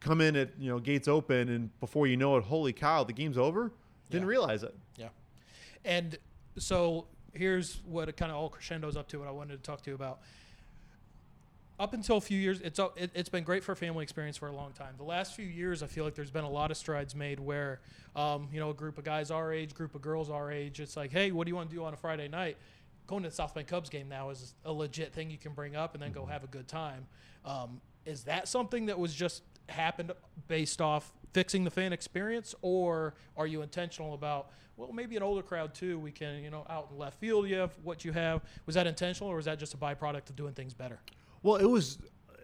[0.00, 3.12] come in at you know gates open and before you know it, holy cow, the
[3.14, 3.72] game's over.
[4.10, 4.28] Didn't Yeah.
[4.30, 4.74] realize it.
[4.96, 5.08] Yeah.
[5.84, 6.18] And
[6.58, 9.80] so here's what it kind of all crescendos up to what I wanted to talk
[9.82, 10.20] to you about.
[11.80, 14.52] Up until a few years, it's it, it's been great for family experience for a
[14.52, 14.92] long time.
[14.98, 17.80] The last few years, I feel like there's been a lot of strides made where,
[18.14, 20.94] um, you know, a group of guys our age, group of girls our age, it's
[20.94, 22.58] like, hey, what do you want to do on a Friday night?
[23.06, 25.74] Going to the South Bend Cubs game now is a legit thing you can bring
[25.74, 27.06] up and then go have a good time.
[27.46, 30.12] Um, is that something that was just happened
[30.48, 35.42] based off fixing the fan experience, or are you intentional about well, maybe an older
[35.42, 35.98] crowd too?
[35.98, 38.42] We can, you know, out in left field, you have what you have.
[38.66, 41.00] Was that intentional, or was that just a byproduct of doing things better?
[41.42, 41.98] Well, it was.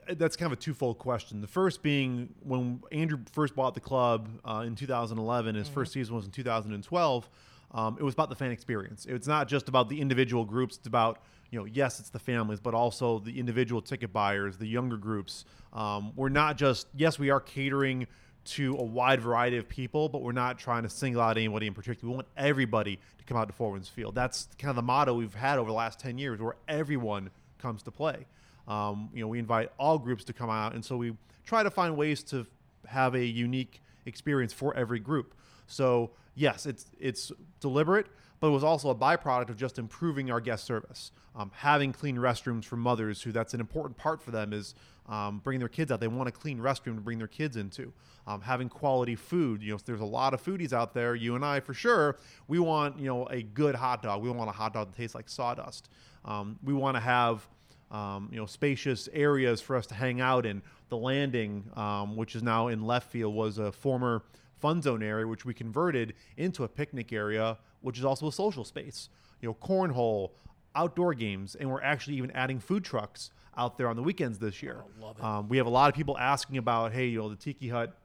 [0.09, 1.41] That's kind of a twofold question.
[1.41, 6.15] The first being when Andrew first bought the club uh, in 2011, his first season
[6.15, 7.29] was in 2012.
[7.73, 9.05] Um, it was about the fan experience.
[9.07, 10.77] It's not just about the individual groups.
[10.77, 11.19] It's about
[11.51, 15.45] you know, yes, it's the families, but also the individual ticket buyers, the younger groups.
[15.73, 18.07] Um, we're not just yes, we are catering
[18.47, 21.75] to a wide variety of people, but we're not trying to single out anybody in
[21.75, 22.11] particular.
[22.11, 24.15] We want everybody to come out to Four Winds Field.
[24.15, 27.83] That's kind of the motto we've had over the last 10 years, where everyone comes
[27.83, 28.27] to play.
[28.69, 31.71] Um, you know, we invite all groups to come out, and so we try to
[31.71, 32.47] find ways to
[32.87, 35.35] have a unique experience for every group.
[35.67, 38.07] So yes, it's it's deliberate,
[38.41, 42.17] but it was also a byproduct of just improving our guest service, um, having clean
[42.17, 44.75] restrooms for mothers who that's an important part for them is
[45.09, 46.01] um, bringing their kids out.
[46.01, 47.93] They want a clean restroom to bring their kids into.
[48.27, 49.63] Um, having quality food.
[49.63, 51.15] You know, there's a lot of foodies out there.
[51.15, 54.23] You and I, for sure, we want you know a good hot dog.
[54.23, 55.89] We want a hot dog that tastes like sawdust.
[56.25, 57.47] Um, we want to have
[57.91, 60.63] um, you know, spacious areas for us to hang out in.
[60.89, 64.23] The landing, um, which is now in left field, was a former
[64.57, 68.65] fun zone area, which we converted into a picnic area, which is also a social
[68.65, 69.09] space.
[69.41, 70.31] You know, cornhole,
[70.75, 74.63] outdoor games, and we're actually even adding food trucks out there on the weekends this
[74.63, 74.85] year.
[75.19, 75.25] it.
[75.25, 77.97] Um, we have a lot of people asking about, hey, you know, the Tiki Hut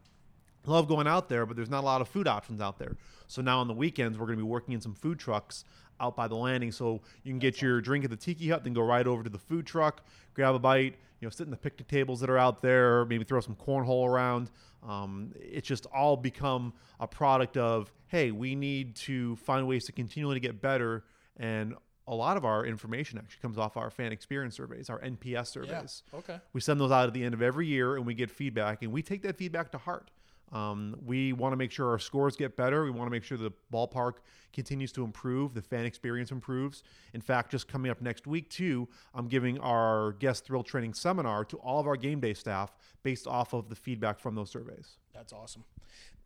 [0.66, 2.98] love going out there, but there's not a lot of food options out there.
[3.28, 5.64] So now on the weekends, we're going to be working in some food trucks
[6.00, 8.74] out by the landing, so you can get your drink at the Tiki Hut, then
[8.74, 11.58] go right over to the food truck, grab a bite, you know, sit in the
[11.58, 14.50] picnic tables that are out there, maybe throw some cornhole around.
[14.88, 19.92] Um, it's just all become a product of, hey, we need to find ways to
[19.92, 21.04] continually get better,
[21.38, 21.76] and
[22.08, 26.04] a lot of our information actually comes off our fan experience surveys, our NPS surveys.
[26.14, 26.40] Okay.
[26.52, 28.92] We send those out at the end of every year and we get feedback, and
[28.92, 30.10] we take that feedback to heart.
[30.52, 32.84] Um, we want to make sure our scores get better.
[32.84, 34.16] We want to make sure the ballpark
[34.52, 36.84] continues to improve, the fan experience improves.
[37.14, 41.46] In fact, just coming up next week, too, I'm giving our guest thrill training seminar
[41.46, 44.98] to all of our game day staff based off of the feedback from those surveys.
[45.14, 45.64] That's awesome.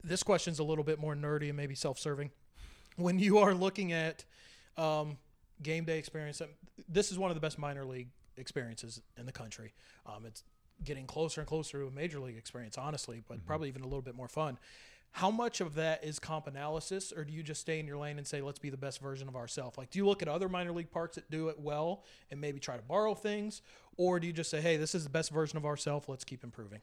[0.04, 2.32] This question's a little bit more nerdy and maybe self-serving.
[2.96, 4.26] When you are looking at
[4.78, 5.18] um,
[5.62, 6.50] game day experience, um,
[6.90, 9.74] this is one of the best minor league experiences in the country.
[10.06, 10.44] Um, it's
[10.84, 13.48] getting closer and closer to a major league experience, honestly, but mm-hmm.
[13.48, 14.58] probably even a little bit more fun.
[15.12, 18.18] How much of that is comp analysis, or do you just stay in your lane
[18.18, 19.78] and say, let's be the best version of ourselves?
[19.78, 22.60] Like, do you look at other minor league parks that do it well and maybe
[22.60, 23.62] try to borrow things,
[23.96, 26.44] or do you just say, hey, this is the best version of ourselves, let's keep
[26.44, 26.80] improving?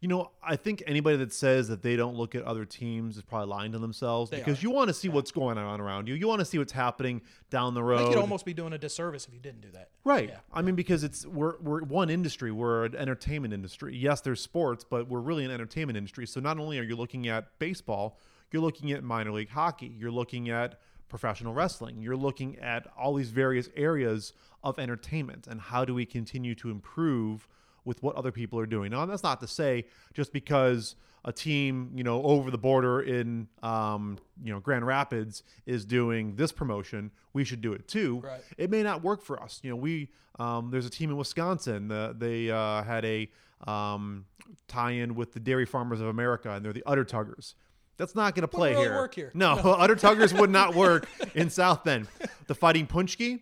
[0.00, 3.22] You know, I think anybody that says that they don't look at other teams is
[3.22, 4.62] probably lying to themselves They because are.
[4.62, 6.14] you want to see what's going on around you.
[6.14, 7.98] You want to see what's happening down the road.
[7.98, 9.90] think you'd almost be doing a disservice if you didn't do that.
[10.04, 10.30] Right.
[10.30, 10.38] Yeah.
[10.54, 12.50] I mean, because it's we're we're one industry.
[12.50, 13.94] We're an entertainment industry.
[13.94, 16.26] Yes, there's sports, but we're really an entertainment industry.
[16.26, 18.18] So not only are you looking at baseball,
[18.50, 19.94] you're looking at minor league hockey.
[19.98, 22.00] You're looking at professional wrestling.
[22.00, 24.32] You're looking at all these various areas
[24.64, 27.46] of entertainment and how do we continue to improve
[27.84, 28.90] with what other people are doing.
[28.90, 33.46] Now, that's not to say just because a team, you know, over the border in,
[33.62, 38.40] um, you know, Grand Rapids is doing this promotion, we should do it too Right.
[38.56, 39.60] it may not work for us.
[39.62, 41.92] You know, we um, there's a team in Wisconsin.
[41.92, 43.28] Uh, they uh, had a
[43.66, 44.24] um,
[44.68, 47.54] tie-in with the Dairy Farmers of America, and they're the Udder Tuggers.
[47.98, 48.94] That's not going to play really here.
[48.94, 49.30] work here.
[49.34, 52.08] No, Udder Tuggers would not work in South Bend.
[52.46, 53.40] The Fighting Punchki,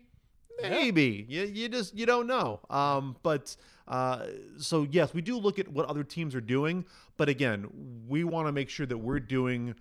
[0.62, 1.26] maybe.
[1.28, 2.60] You, you just you don't know.
[2.70, 4.26] Um, but uh,
[4.58, 6.84] so yes, we do look at what other teams are doing,
[7.16, 7.68] but again,
[8.08, 9.74] we want to make sure that we're doing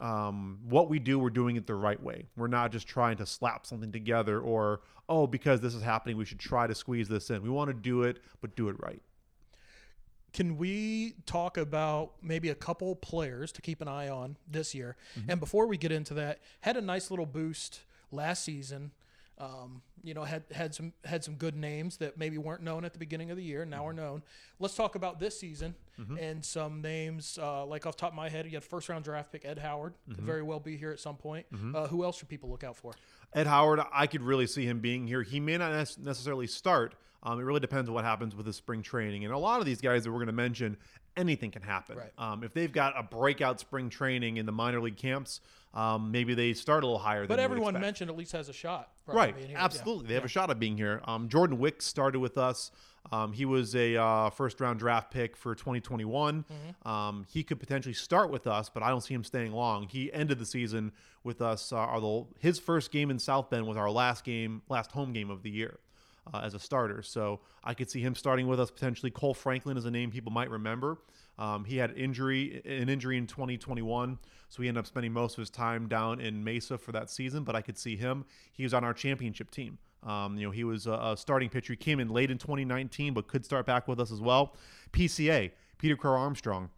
[0.00, 2.26] um, what we do, we're doing it the right way.
[2.36, 6.24] We're not just trying to slap something together or, oh, because this is happening, we
[6.24, 7.42] should try to squeeze this in.
[7.42, 9.00] We want to do it, but do it right.
[10.32, 14.96] Can we talk about maybe a couple players to keep an eye on this year?
[15.28, 17.80] And before we get into that, had a nice little boost
[18.12, 18.90] last season.
[19.38, 22.92] Um, you know, had had some had some good names that maybe weren't known at
[22.94, 24.22] the beginning of the year, now are known.
[24.58, 25.74] Let's talk about this season
[26.18, 27.38] and some names.
[27.40, 29.58] Uh, like off the top of my head, you had first round draft pick Ed
[29.58, 31.44] Howard, could very well be here at some point.
[31.74, 32.92] Uh, who else should people look out for?
[33.34, 35.22] Ed Howard, I could really see him being here.
[35.22, 36.94] He may not necessarily start.
[37.22, 39.24] Um, it really depends on what happens with his spring training.
[39.24, 40.76] And a lot of these guys that we're going to mention,
[41.16, 41.96] anything can happen.
[41.98, 42.12] Right.
[42.18, 45.40] Um, if they've got a breakout spring training in the minor league camps,
[45.76, 47.26] um, maybe they start a little higher.
[47.26, 48.88] But than you would everyone mentioned at least has a shot.
[49.06, 49.48] Right, here.
[49.50, 49.62] Yeah.
[49.62, 50.08] absolutely.
[50.08, 51.02] They have a shot at being here.
[51.04, 52.70] Um, Jordan Wicks started with us.
[53.12, 56.44] Um, he was a uh, first round draft pick for 2021.
[56.44, 56.88] Mm-hmm.
[56.88, 59.86] Um, he could potentially start with us, but I don't see him staying long.
[59.86, 61.72] He ended the season with us.
[61.72, 65.30] Uh, although his first game in South Bend was our last game, last home game
[65.30, 65.78] of the year.
[66.34, 69.12] Uh, as a starter, so I could see him starting with us potentially.
[69.12, 70.98] Kohl Franklin is a name people might remember.
[71.38, 75.38] Um, he had injury, an injury in 2021, so he ended up spending most of
[75.38, 77.44] his time down in Mesa for that season.
[77.44, 78.24] But I could see him.
[78.52, 79.78] He was on our championship team.
[80.02, 81.72] Um, you know, he was a, a starting pitcher.
[81.72, 84.56] He came in late in 2019, but could start back with us as well.
[84.92, 86.70] PCA, Peter Crow Armstrong,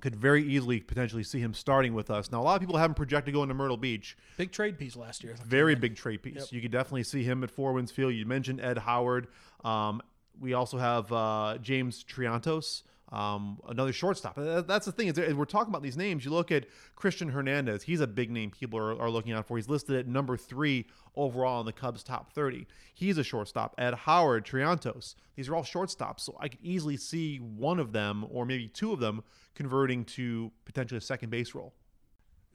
[0.00, 2.32] could very easily potentially see him starting with us.
[2.32, 4.16] Now, a lot of people have him projected going to Myrtle Beach.
[4.36, 5.34] Big trade piece last year.
[5.46, 6.52] Very big trade piece.
[6.52, 8.14] You could definitely see him at Four Winds Field.
[8.14, 9.28] You mentioned Ed Howard.
[9.64, 10.02] Um,
[10.40, 14.36] we also have uh, James Triantos, um, another shortstop.
[14.36, 16.24] That's the thing is we're talking about these names.
[16.24, 17.82] You look at Christian Hernandez.
[17.82, 19.56] He's a big name people are, are looking out for.
[19.56, 22.66] He's listed at number three overall in the Cubs top 30.
[22.94, 23.74] He's a shortstop.
[23.76, 25.14] Ed Howard, Triantos.
[25.36, 26.20] These are all shortstops.
[26.20, 29.22] So I could easily see one of them or maybe two of them
[29.54, 31.72] converting to potentially a second base role.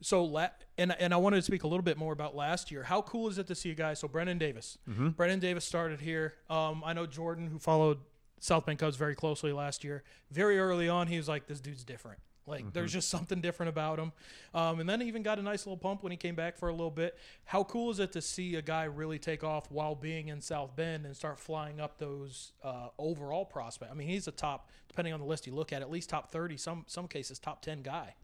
[0.00, 2.84] So, la- and and I wanted to speak a little bit more about last year.
[2.84, 3.94] How cool is it to see a guy?
[3.94, 4.78] So, Brennen Davis.
[4.88, 5.08] Mm-hmm.
[5.10, 6.34] Brennen Davis started here.
[6.48, 7.98] Um, I know Jordan, who followed
[8.38, 10.04] South Bend Cubs very closely last year.
[10.30, 12.20] Very early on, he was like, "This dude's different.
[12.48, 12.70] Like, Mm-hmm.
[12.72, 14.12] there's just something different about him."
[14.54, 16.68] Um, and then he even got a nice little pump when he came back for
[16.68, 17.16] a little bit.
[17.44, 20.74] How cool is it to see a guy really take off while being in South
[20.74, 23.90] Bend and start flying up those uh, overall prospect?
[23.92, 26.30] I mean, he's a top, depending on the list you look at, at least top
[26.32, 26.56] thirty.
[26.56, 28.14] Some some cases top ten guy.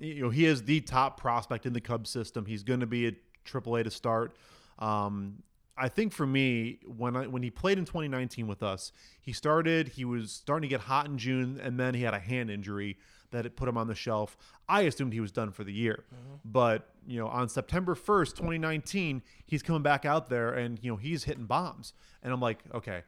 [0.00, 2.46] you know, he is the top prospect in the Cubs system.
[2.46, 3.12] He's going to be a
[3.44, 4.36] AAA to start.
[4.78, 5.42] Um,
[5.78, 9.88] I think for me, when I when he played in 2019 with us, he started.
[9.88, 12.96] He was starting to get hot in June, and then he had a hand injury
[13.30, 14.36] that it put him on the shelf.
[14.68, 16.04] I assumed he was done for the year,
[16.44, 20.96] but you know, on September 1st, 2019, he's coming back out there, and you know,
[20.96, 23.02] he's hitting bombs, and I'm like, okay,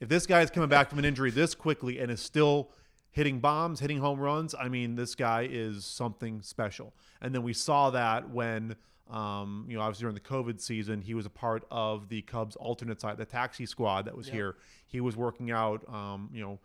[0.00, 2.70] if this guy is coming back from an injury this quickly and is still
[3.14, 4.56] hitting bombs, hitting home runs.
[4.58, 6.92] I mean, this guy is something special.
[7.22, 8.74] And then we saw that when,
[9.08, 12.56] um, you know, obviously during the COVID season, he was a part of the Cubs
[12.56, 14.56] alternate side, the taxi squad that was here.
[14.88, 16.58] He was working out, um, you know,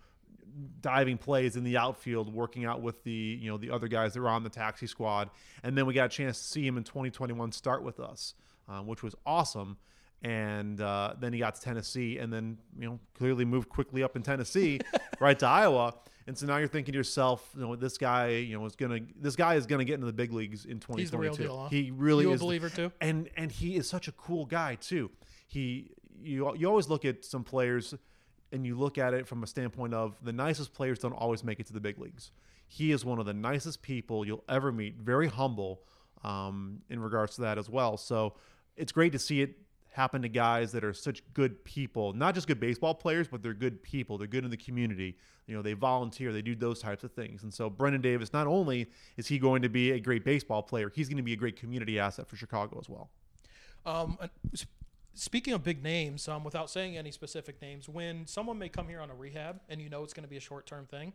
[0.82, 4.22] diving plays in the outfield, working out with the, you know, the other guys that
[4.22, 5.30] were on the taxi squad.
[5.64, 8.34] And then we got a chance to see him in 2021 start with us,
[8.68, 9.78] um, which was awesome
[10.22, 14.16] and uh, then he got to Tennessee, and then you know clearly moved quickly up
[14.16, 14.80] in Tennessee,
[15.20, 15.96] right to Iowa.
[16.28, 19.00] And so now you're thinking to yourself, you know, this guy, you know, is gonna,
[19.20, 21.00] this guy is gonna get into the big leagues in 2022.
[21.02, 21.70] He's the real deal, huh?
[21.70, 22.40] He really is You a is.
[22.40, 22.92] the- believer, too?
[23.02, 25.10] And and he is such a cool guy too.
[25.48, 25.90] He,
[26.22, 27.96] you, you always look at some players,
[28.52, 31.60] and you look at it from a standpoint of the nicest players don't always make
[31.60, 32.32] it to the big leagues.
[32.68, 34.98] He is one of the nicest people you'll ever meet.
[34.98, 35.82] Very humble,
[36.24, 37.98] um, in regards to that as well.
[37.98, 38.36] So
[38.76, 39.56] it's great to see it
[39.92, 43.54] happen to guys that are such good people, not just good baseball players, but they're
[43.54, 44.18] good people.
[44.18, 45.18] They're good in the community.
[45.48, 47.42] You know, they volunteer, they do those types of things.
[47.44, 50.92] And so Brendan Davis, not only is he going to be a great baseball player,
[50.94, 53.10] he's going to be a great community asset for Chicago as well.
[53.86, 54.18] Um,
[55.20, 59.02] speaking of big names, um, without saying any specific names, when someone may come here
[59.02, 61.14] on a rehab and you know it's going to be a short term thing,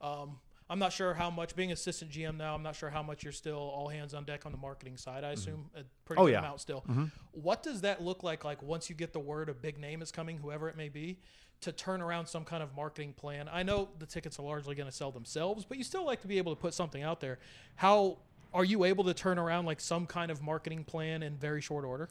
[0.00, 0.38] um,
[0.70, 3.34] I'm not sure how much, being assistant GM now, I'm not sure how much you're
[3.34, 5.22] still all hands on deck on the marketing side.
[5.22, 6.38] I assume a pretty Oh, good yeah.
[6.38, 6.84] amount still.
[7.32, 10.10] What does that look like, like once you get the word a big name is
[10.10, 11.18] coming, whoever it may be,
[11.60, 13.48] to turn around some kind of marketing plan?
[13.52, 16.26] I know the tickets are largely going to sell themselves, but you still like to
[16.28, 17.38] be able to put something out there.
[17.76, 18.16] How
[18.54, 21.84] are you able to turn around like some kind of marketing plan in very short
[21.84, 22.08] order?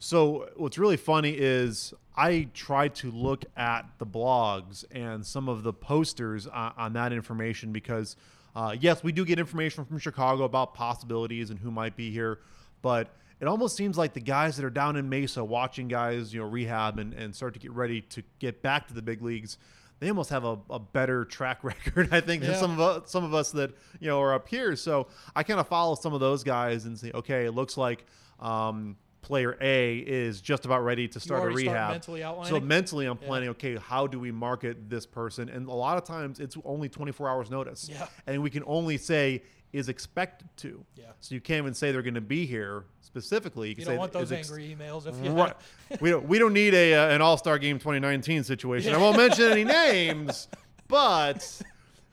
[0.00, 5.62] So what's really funny is I tried to look at the blogs and some of
[5.62, 8.16] the posters on, on that information because
[8.56, 12.40] uh, yes, we do get information from Chicago about possibilities and who might be here,
[12.82, 13.08] but
[13.40, 16.46] it almost seems like the guys that are down in Mesa watching guys, you know,
[16.48, 19.56] rehab and, and start to get ready to get back to the big leagues.
[20.00, 22.56] They almost have a, a better track record, I think, than Yeah.
[22.58, 24.74] some of us, some of us that you know are up here.
[24.76, 28.04] So I kind of follow some of those guys and say, okay, it looks like
[28.40, 31.90] um, player A is just about ready to start a rehab.
[31.92, 33.26] mentally so mentally, I'm Yeah.
[33.26, 33.48] planning.
[33.50, 35.48] Okay, how do we market this person?
[35.48, 37.88] And a lot of times, it's only 24 hours notice.
[37.90, 38.06] Yeah.
[38.26, 40.84] And we can only say is expected to.
[40.96, 41.04] Yeah.
[41.20, 43.68] So you can't even say they're going to be here specifically.
[43.68, 45.54] You You don't want those ex- angry emails if you Right.
[46.00, 46.26] we don't.
[46.26, 48.92] We don't need a uh, an All Star Game 2019 situation.
[48.94, 50.48] I won't mention any names,
[50.88, 51.62] but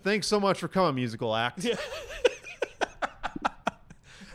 [0.04, 1.63] thanks so much for coming, musical act.
[1.63, 1.76] Yeah.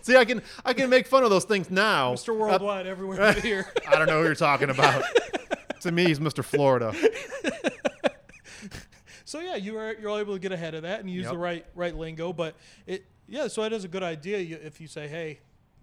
[0.07, 2.13] See, I can I can make fun of those things now.
[2.15, 2.37] Mr.
[2.37, 3.73] Worldwide everywhere here.
[3.89, 5.05] I don't know who you're talking about.
[5.81, 6.45] to me, he's Mr.
[6.45, 6.93] Florida.
[9.25, 11.33] So yeah, you were you're all able to get ahead of that and use Yep.
[11.33, 12.35] the right right lingo.
[12.35, 12.55] But
[12.87, 15.39] it yeah, so it is a good idea if you say, hey,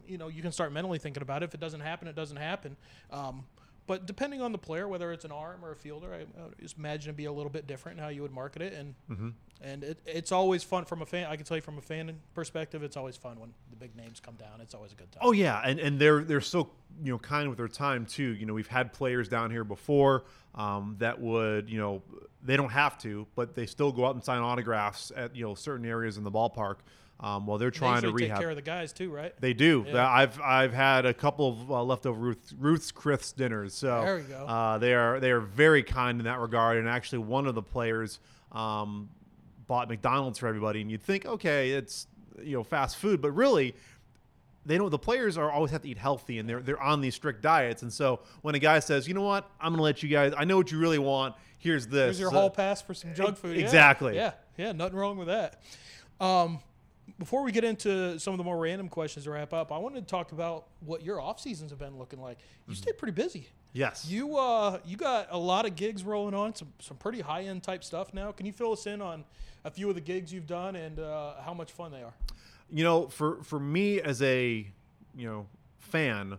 [0.08, 1.46] you know, you can start mentally thinking about it.
[1.48, 2.78] If it doesn't happen, it doesn't happen.
[3.10, 3.46] Um,
[3.88, 6.78] but depending on the player, whether it's an arm or a fielder, I, I just
[6.78, 8.74] imagine it'd be a little bit different in how you would market it.
[8.74, 9.30] And Mm-hmm.
[9.62, 11.28] And it, it's always fun from a fan.
[11.30, 14.20] I can tell you from a fan perspective, it's always fun when the big names
[14.20, 14.62] come down.
[14.62, 15.22] It's always a good time.
[15.24, 16.70] Oh yeah, and and they're they're so
[17.04, 18.36] you know kind with their time too.
[18.36, 20.24] You know, we've had players down here before
[20.56, 22.02] um, that would you know
[22.44, 25.56] they don't have to, but they still go out and sign autographs at you know
[25.56, 26.78] certain areas in the ballpark
[27.20, 28.40] um, while they're They trying to usually take rehab.
[28.40, 29.34] care of the guys too, right?
[29.42, 29.86] They do.
[29.88, 30.10] Yeah.
[30.10, 33.74] I've I've had a couple of uh, leftover Ruth, Ruth's Chris dinners.
[33.74, 34.46] So There we go.
[34.46, 36.78] Uh, they are they are very kind in that regard.
[36.78, 38.20] And actually, one of the players
[38.54, 39.10] um,
[39.70, 40.82] bought McDonald's for everybody.
[40.82, 42.08] And you'd think, okay, it's
[42.44, 43.74] you know fast food, but really.
[44.66, 47.16] They know the players are always have to eat healthy, and they're they're on these
[47.16, 47.82] strict diets.
[47.82, 49.50] And so when a guy says, "You know what?
[49.60, 50.34] I'm going to let you guys.
[50.38, 51.34] I know what you really want.
[51.58, 53.58] Here's this." Here's your So- hall pass for some junk food.
[53.58, 54.16] Exactly.
[54.16, 55.62] Yeah, yeah, nothing wrong with that.
[56.20, 56.60] Um,
[57.18, 60.02] before we get into some of the more random questions to wrap up, I wanted
[60.02, 62.38] to talk about what your off seasons have been looking like.
[62.68, 63.48] You stay pretty busy.
[63.74, 64.06] Yes.
[64.08, 67.64] You uh, you got a lot of gigs rolling on, some some pretty high end
[67.64, 68.34] type stuff now.
[68.34, 69.24] Can you fill us in on
[69.66, 72.14] a few of the gigs you've done and uh, how much fun they are?
[72.72, 74.66] you know, for for me as a
[75.16, 75.48] you know
[75.80, 76.38] fan,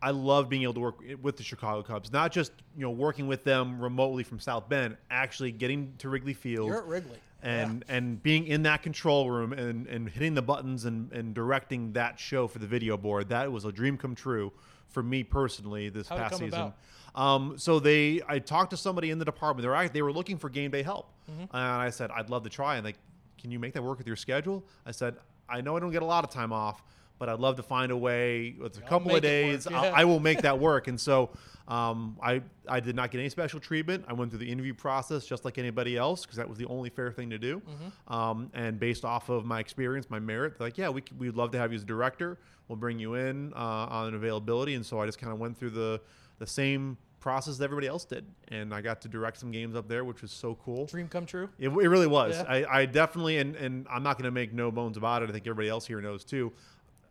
[0.00, 2.12] I love being able to work with the Chicago Cubs.
[2.12, 6.34] Not just you know working with them remotely from South Bend, actually getting to Wrigley
[6.34, 7.18] Field You're at Wrigley.
[7.42, 11.92] and and being in that control room and and hitting the buttons and and directing
[11.94, 13.28] that show for the video board.
[13.30, 14.52] That was a dream come true
[14.88, 16.48] for me personally this How'd past season.
[16.60, 16.76] about?
[17.14, 19.62] Um, so they, I talked to somebody in the department.
[19.62, 21.56] They were they were looking for game day help, Mm-hmm.
[21.56, 22.76] and I said I'd love to try.
[22.76, 22.96] And like,
[23.40, 24.64] can you make that work with your schedule?
[24.84, 25.16] I said
[25.48, 26.82] I know I don't get a lot of time off,
[27.18, 28.56] but I'd love to find a way.
[28.58, 29.92] With a I'll couple of make it work, days, yeah.
[29.94, 30.88] I will make that work.
[30.88, 31.30] And so
[31.68, 34.04] um, I I did not get any special treatment.
[34.08, 36.90] I went through the interview process just like anybody else because that was the only
[36.90, 37.60] fair thing to do.
[37.60, 38.12] Mm-hmm.
[38.12, 41.52] Um, and based off of my experience, my merit, they're like, yeah, we, we'd love
[41.52, 42.38] to have you as a director.
[42.68, 44.74] We'll bring you in uh, on availability.
[44.74, 46.00] And so I just kind of went through the
[46.38, 49.88] the same process that everybody else did, and I got to direct some games up
[49.88, 50.84] there, which was so cool.
[50.84, 51.48] Dream come true.
[51.58, 52.36] It, it really was.
[52.36, 52.44] Yeah.
[52.46, 55.30] I, I definitely, and, and I'm not going to make no bones about it.
[55.30, 56.52] I think everybody else here knows too.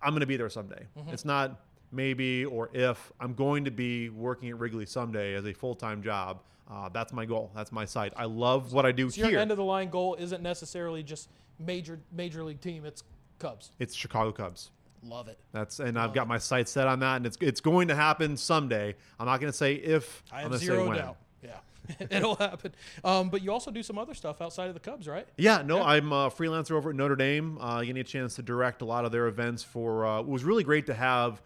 [0.04, 0.86] I'm going to be there someday.
[0.98, 1.14] Mm-hmm.
[1.14, 3.12] It's not maybe or if.
[3.20, 6.42] I'm going to be working at Wrigley someday as a full time job.
[6.70, 7.52] Uh, that's my goal.
[7.56, 8.14] That's my sight.
[8.16, 11.30] I love what I do So your end of the line goal isn't necessarily just
[11.60, 12.86] major major league team.
[12.86, 13.04] It's
[13.40, 13.72] Cubs.
[13.80, 14.72] it's Chicago Cubs.
[15.06, 15.38] Love it.
[15.52, 18.38] That's and I've got my sights set on that, and it's it's going to happen
[18.38, 18.96] someday.
[19.20, 20.24] I'm not going to say if.
[20.32, 21.18] I have zero doubt.
[21.44, 21.58] Yeah,
[22.10, 22.74] it'll happen.
[23.04, 25.28] Um, but you also do some other stuff outside of the Cubs, right?
[25.38, 27.58] Yeah, no, I'm a freelancer over at Notre Dame.
[27.60, 30.06] Uh, getting a chance to direct a lot of their events for.
[30.06, 31.42] Uh, it was really great to have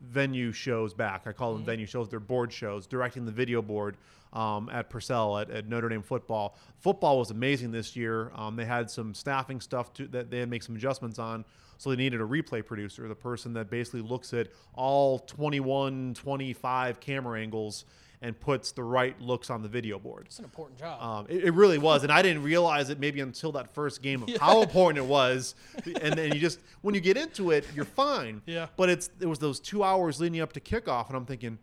[0.00, 1.26] venue shows back.
[1.26, 2.08] I call them venue shows.
[2.08, 2.86] They're board shows.
[2.86, 3.96] Directing the video board
[4.32, 6.56] um, at Purcell at, at Notre Dame football.
[6.78, 8.32] Football was amazing this year.
[8.34, 11.44] Um, they had some staffing stuff to, that they had to make some adjustments on.
[11.82, 17.00] So they needed a replay producer, the person that basically looks at all 21, 25
[17.00, 17.86] camera angles
[18.20, 20.26] and puts the right looks on the video board.
[20.26, 21.02] It's an important job.
[21.02, 24.22] Um, it, it really was, and I didn't realize it maybe until that first game
[24.22, 25.56] of how important it was.
[26.00, 28.42] And then you just when you get into it, you're fine.
[28.52, 28.68] Yeah.
[28.76, 31.58] But it's it was those two hours leading up to kickoff, and I'm thinking,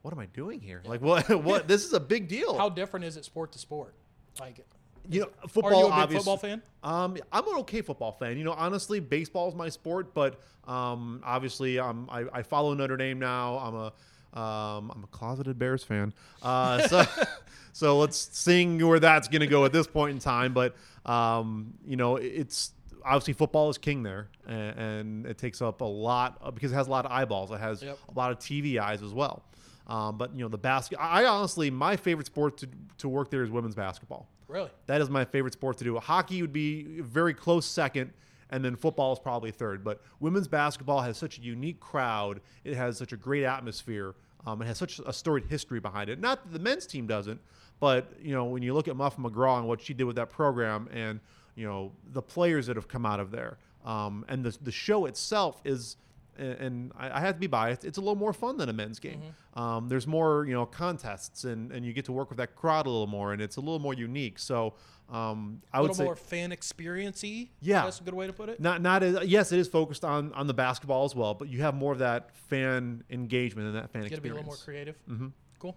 [0.00, 0.80] what am I doing here?
[0.86, 1.28] Like what?
[1.44, 1.68] What?
[1.68, 2.56] This is a big deal.
[2.56, 3.94] How different is it sport to sport?
[4.40, 4.64] Like,
[5.08, 5.72] you know, football.
[5.72, 6.62] are you a big obvious- football fan?
[6.82, 8.38] Um, I'm an okay football fan.
[8.38, 12.96] You know, honestly, baseball is my sport, but um, obviously, um, I, I follow Notre
[12.96, 13.58] Dame now.
[13.58, 13.92] I'm a
[14.32, 16.14] um, I'm a closeted Bears fan.
[16.42, 17.04] Uh, so,
[17.72, 20.54] so let's sing where that's going to go at this point in time.
[20.54, 22.72] But um, you know, it's
[23.04, 26.76] obviously football is king there, and, and it takes up a lot uh, because it
[26.76, 27.50] has a lot of eyeballs.
[27.50, 27.98] It has Yep.
[28.08, 29.42] a lot of TV eyes as well.
[29.86, 30.98] Um, but you know, the basket.
[31.00, 34.28] I I honestly, my favorite sport to to work there is women's basketball.
[34.50, 34.70] Really?
[34.86, 35.96] That is my favorite sport to do.
[35.98, 38.12] Hockey would be very close second,
[38.50, 39.84] and then football is probably third.
[39.84, 42.40] But women's basketball has such a unique crowd.
[42.64, 44.14] It has such a great atmosphere.
[44.46, 46.18] Um, it has such a storied history behind it.
[46.18, 47.40] Not that the men's team doesn't,
[47.78, 50.30] but you know when you look at Muffet McGraw and what she did with that
[50.30, 51.20] program, and
[51.54, 55.06] you know the players that have come out of there, um, and the the show
[55.06, 55.96] itself is
[56.40, 57.84] and, I, I have to be biased.
[57.84, 59.22] It's a little more fun than a men's game.
[59.54, 62.86] Um, there's more, you know, contests, and and you get to work with that crowd
[62.86, 64.38] a little more, and it's a little more unique.
[64.38, 64.74] So
[65.10, 67.48] um, I a would little say more fan experience-y.
[67.60, 67.82] Yeah.
[67.82, 68.60] That's a good way to put it.
[68.60, 71.62] not not as yes, it is focused on on the basketball as well, but you
[71.62, 74.10] have more of that fan engagement and that fan experience.
[74.10, 74.96] Got to be a little more creative.
[75.08, 75.28] Mm-hmm.
[75.58, 75.76] Cool.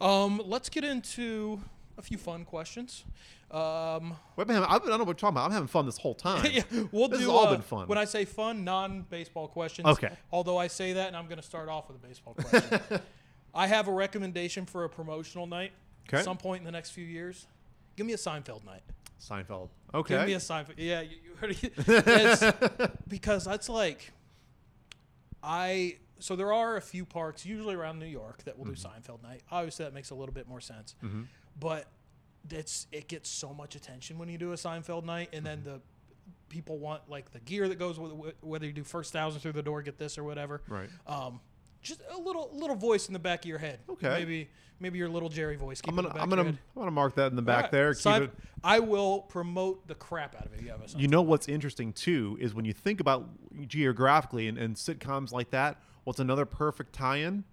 [0.00, 1.60] Um, let's get into
[1.98, 3.04] a few fun questions.
[3.50, 5.44] Um, I'm having- I don't know what we're talking about.
[5.46, 6.46] I'm having fun this whole time.
[6.52, 7.26] yeah, we'll This do.
[7.26, 7.86] has all uh, been fun.
[7.88, 9.86] When I say fun, non-baseball questions.
[9.88, 10.10] Okay.
[10.32, 12.80] Although I say that, and I'm going to start off with a baseball question.
[13.54, 15.72] I have a recommendation for a promotional night.
[16.08, 16.18] Okay.
[16.18, 17.46] At some point in the next few years,
[17.96, 18.82] give me a Seinfeld night.
[19.20, 19.68] Seinfeld.
[19.94, 20.16] Okay.
[20.16, 20.74] Give me a Seinfeld.
[20.78, 21.72] Yeah, you, you heard it.
[21.88, 24.12] It's- because that's like,
[25.42, 25.96] I.
[26.18, 29.42] So there are a few parks, usually around New York, that will do Seinfeld night.
[29.50, 30.94] Obviously, that makes a little bit more sense.
[31.58, 31.86] But
[32.50, 35.80] it's it gets so much attention when you do a Seinfeld night, and then the
[36.48, 39.52] people want like the gear that goes with it, whether you do first thousand through
[39.52, 40.62] the door, get this or whatever.
[40.68, 40.88] Right.
[41.06, 41.40] Um,
[41.80, 43.80] just a little little voice in the back of your head.
[43.88, 44.08] Okay.
[44.08, 44.48] Maybe
[44.78, 45.80] maybe your little Jerry voice.
[45.80, 46.42] Keep I'm gonna I'm gonna.
[46.42, 48.22] I'm gonna mark that in the back Alright, there.
[48.22, 48.30] It.
[48.62, 50.62] I will promote the crap out of it.
[50.62, 53.28] You have You know what's interesting too is when you think about
[53.66, 55.80] geographically and, and sitcoms like that.
[56.04, 57.44] What's another perfect tie-in?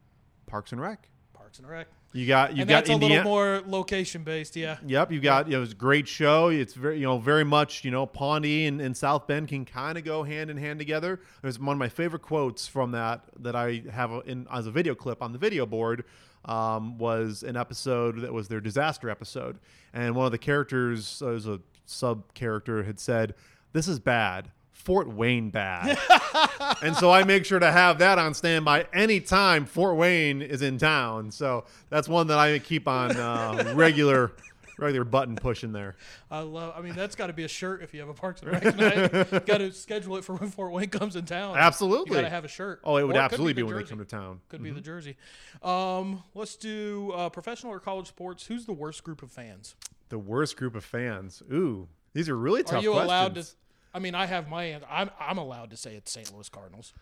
[0.47, 1.07] Parks and Rec.
[1.33, 1.87] Parks and Rec.
[2.11, 4.77] You got you and got that's a little more location based, yeah.
[4.85, 6.47] Yep, you got you know, it's a great show.
[6.47, 9.97] It's very you know very much you know Pawnee and, and South Bend can kind
[9.97, 11.19] of go hand in hand together.
[11.43, 14.95] There's one of my favorite quotes from that that I have in as a video
[14.95, 16.03] clip on the video board.
[16.45, 19.59] Um, was an episode that was their disaster episode,
[19.93, 23.35] and one of the characters, uh, as a sub character, had said,
[23.73, 24.49] "This is bad."
[24.79, 25.97] Fort Wayne bad.
[26.81, 30.77] and so I make sure to have that on standby anytime Fort Wayne is in
[30.77, 31.31] town.
[31.31, 34.31] So that's one that I keep on uh, regular
[34.79, 35.97] regular button pushing there.
[36.31, 36.73] I love.
[36.77, 38.75] I mean, that's got to be a shirt if you have a Parks and Rec
[38.77, 39.45] night.
[39.45, 41.57] got to schedule it for when Fort Wayne comes in town.
[41.57, 42.11] Absolutely.
[42.15, 42.79] You got to have a shirt.
[42.85, 44.39] Oh, it would Or absolutely be the when they come to town.
[44.47, 45.17] Could be the jersey.
[45.61, 48.45] Um, let's do uh, professional or college sports.
[48.45, 49.75] Who's the worst group of fans?
[50.07, 51.43] The worst group of fans.
[51.51, 53.05] Ooh, these are really tough Are you questions.
[53.07, 53.45] allowed to?
[53.93, 54.87] I mean, I have my answer.
[54.89, 56.33] I'm I'm allowed to say it's St.
[56.33, 56.93] Louis Cardinals.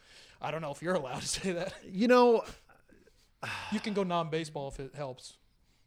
[0.42, 1.74] I don't know if you're allowed to say that.
[1.86, 2.44] You know,
[3.72, 5.38] You can go non-baseball if it helps.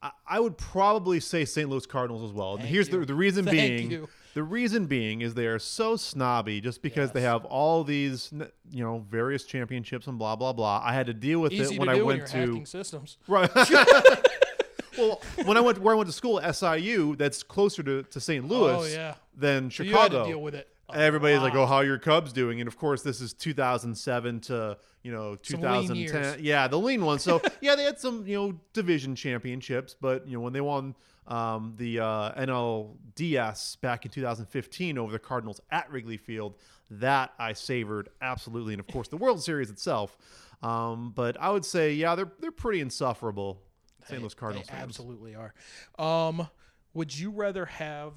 [0.03, 1.69] I, I would probably say St.
[1.69, 2.57] Louis Cardinals as well.
[2.57, 3.01] Thank Here's you.
[3.01, 3.91] the the reason Thank being.
[3.91, 4.09] you.
[4.35, 8.31] The reason being is they are so snobby just because they have all these,
[8.71, 10.81] you know, various championships and blah blah blah.
[10.85, 13.19] I had to deal with Easy it when to I went to systems.
[13.27, 13.51] Right.
[14.99, 18.45] well, when I went where I went to school, SIU, that's closer to, to St.
[18.45, 19.15] Oh, Louis Oh, yeah.
[19.37, 20.25] than So you had Chicago.
[20.25, 20.69] to deal with it.
[20.95, 24.41] A Everybody's like, "Oh, how are your Cubs doing?" And of course, this is 2007
[24.43, 26.45] to you know Some lean 2010.
[26.45, 27.19] Yeah, the lean one.
[27.19, 30.95] So yeah, they had some you know division championships, but you know when they won
[31.27, 36.57] um, the uh, NLDS back in 2015 over the Cardinals at Wrigley Field,
[36.91, 40.17] that I savored absolutely, and of course the World Series itself.
[40.63, 43.63] Um, but I would say, yeah, they're they're pretty insufferable.
[44.07, 44.21] St.
[44.21, 44.85] Louis Cardinals They fans.
[44.85, 45.55] absolutely are.
[45.99, 46.49] Um,
[46.95, 48.15] would you rather have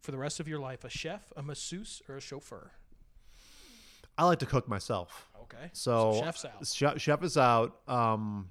[0.00, 2.70] for the rest of your life a chef, a masseuse, or a chauffeur?
[4.18, 5.28] I like to cook myself.
[5.42, 5.70] Okay.
[5.72, 6.66] So, chef's out.
[6.66, 7.80] Chef, chef is out.
[7.88, 8.48] Um,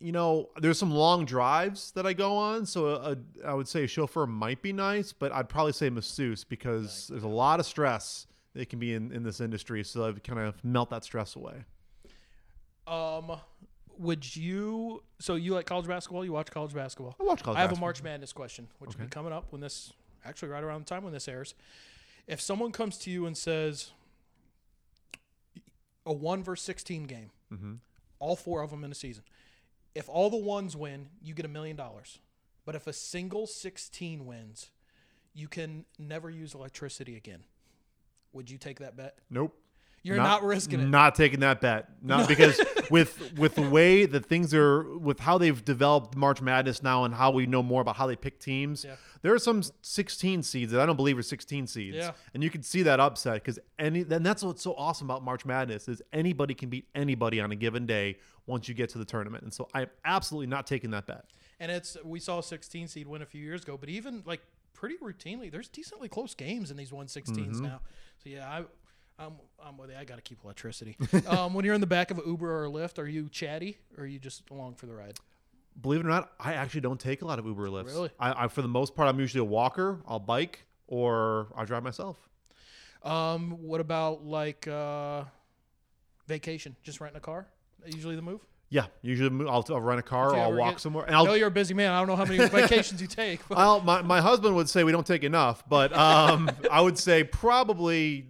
[0.00, 3.16] you know, there's some long drives that I go on, so a,
[3.46, 7.22] I would say a chauffeur might be nice, but I'd probably say masseuse because there's
[7.22, 9.84] a lot of stress that can be in, in this industry.
[9.84, 11.64] So I kind of melt that stress away.
[12.86, 13.38] Um,
[13.98, 15.02] would you?
[15.20, 16.24] So you like college basketball?
[16.24, 17.14] You watch college basketball?
[17.20, 17.76] I watch college I have a.
[17.76, 19.92] March Madness question, which will be coming up when this
[20.24, 21.54] actually right around the time when this airs.
[22.26, 23.90] If someone comes to you and says
[26.06, 27.74] a one versus sixteen game, Mm-hmm.
[28.20, 29.24] all four of them in a season,
[29.94, 32.18] if all the ones win, you get a million dollars.
[32.64, 34.70] But if a single sixteen wins,
[35.34, 37.42] you can never use electricity again.
[38.32, 39.18] Would you take that bet?
[39.28, 39.56] Nope.
[40.02, 40.88] You're not, risking it.
[40.88, 41.88] Not taking that bet.
[42.02, 42.58] Not because
[42.90, 47.14] with with the way that things are with how they've developed March Madness now and
[47.14, 48.84] how we know more about how they pick teams.
[48.84, 48.96] Yeah.
[49.22, 51.96] There are some 16 seeds that I don't believe are 16 seeds.
[51.96, 52.12] Yeah.
[52.32, 55.44] And you can see that upset because any then that's what's so awesome about March
[55.44, 59.04] Madness is anybody can beat anybody on a given day once you get to the
[59.04, 59.42] tournament.
[59.44, 61.26] And so I'm absolutely not taking that bet.
[61.58, 64.40] And it's we saw a 16 seed win a few years ago, but even like
[64.72, 67.62] pretty routinely, there's decently close games in these 116s Mm-hmm.
[67.62, 67.80] now.
[68.24, 68.64] So yeah, I.
[69.20, 69.96] I'm, I'm with you.
[69.96, 70.96] I got to keep electricity.
[71.28, 73.76] um, when you're in the back of an Uber or a Lyft, are you chatty
[73.96, 75.18] or are you just along for the ride?
[75.80, 77.86] Believe it or not, I actually don't take a lot of Uber or Lyfts.
[77.86, 78.10] Really?
[78.18, 81.82] I, I for the most part I'm usually a walker, I'll bike, or I'll drive
[81.82, 82.16] myself.
[83.02, 85.24] Um, what about like uh,
[86.26, 86.76] vacation?
[86.82, 87.46] Just renting a car?
[87.86, 88.40] Usually the move.
[88.68, 91.04] Yeah, usually I'll, I'll rent a car or I'll walk get- somewhere.
[91.04, 91.90] And I I'll, know you're a busy man.
[91.92, 93.40] I don't know how many vacations you take.
[93.48, 96.96] But Well, my, my husband would say we don't take enough, but um, I would
[96.96, 98.28] say probably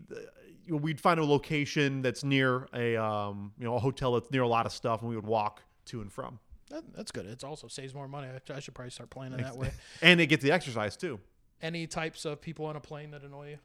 [0.70, 4.30] you know, we'd find a location that's near a um, you know a hotel that's
[4.30, 6.38] near a lot of stuff, and we would walk to and from.
[6.70, 7.26] That, that's good.
[7.26, 8.28] It also saves more money.
[8.28, 9.72] I, I should probably start planning that way.
[10.02, 11.18] And it gets the exercise too.
[11.60, 13.58] Any types of people on a plane that annoy you?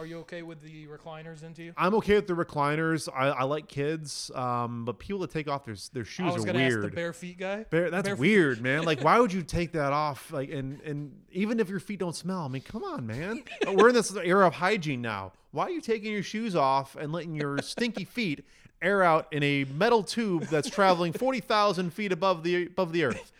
[0.00, 1.74] Are you okay with the recliners into you?
[1.76, 3.06] I'm okay with the recliners.
[3.14, 6.42] I, I like kids, um, but people that take off their their shoes I was
[6.42, 7.64] are gonna ask the bare feet guy.
[7.68, 8.84] Bare- that's bare feet- weird, man.
[8.84, 10.32] Like, why would you take that off?
[10.32, 13.42] Like, and and even if your feet don't smell, I mean, come on, man.
[13.66, 15.32] We're in this era of hygiene now.
[15.50, 18.46] Why are you taking your shoes off and letting your stinky feet
[18.80, 23.04] air out in a metal tube that's traveling forty thousand feet above the above the
[23.04, 23.32] earth?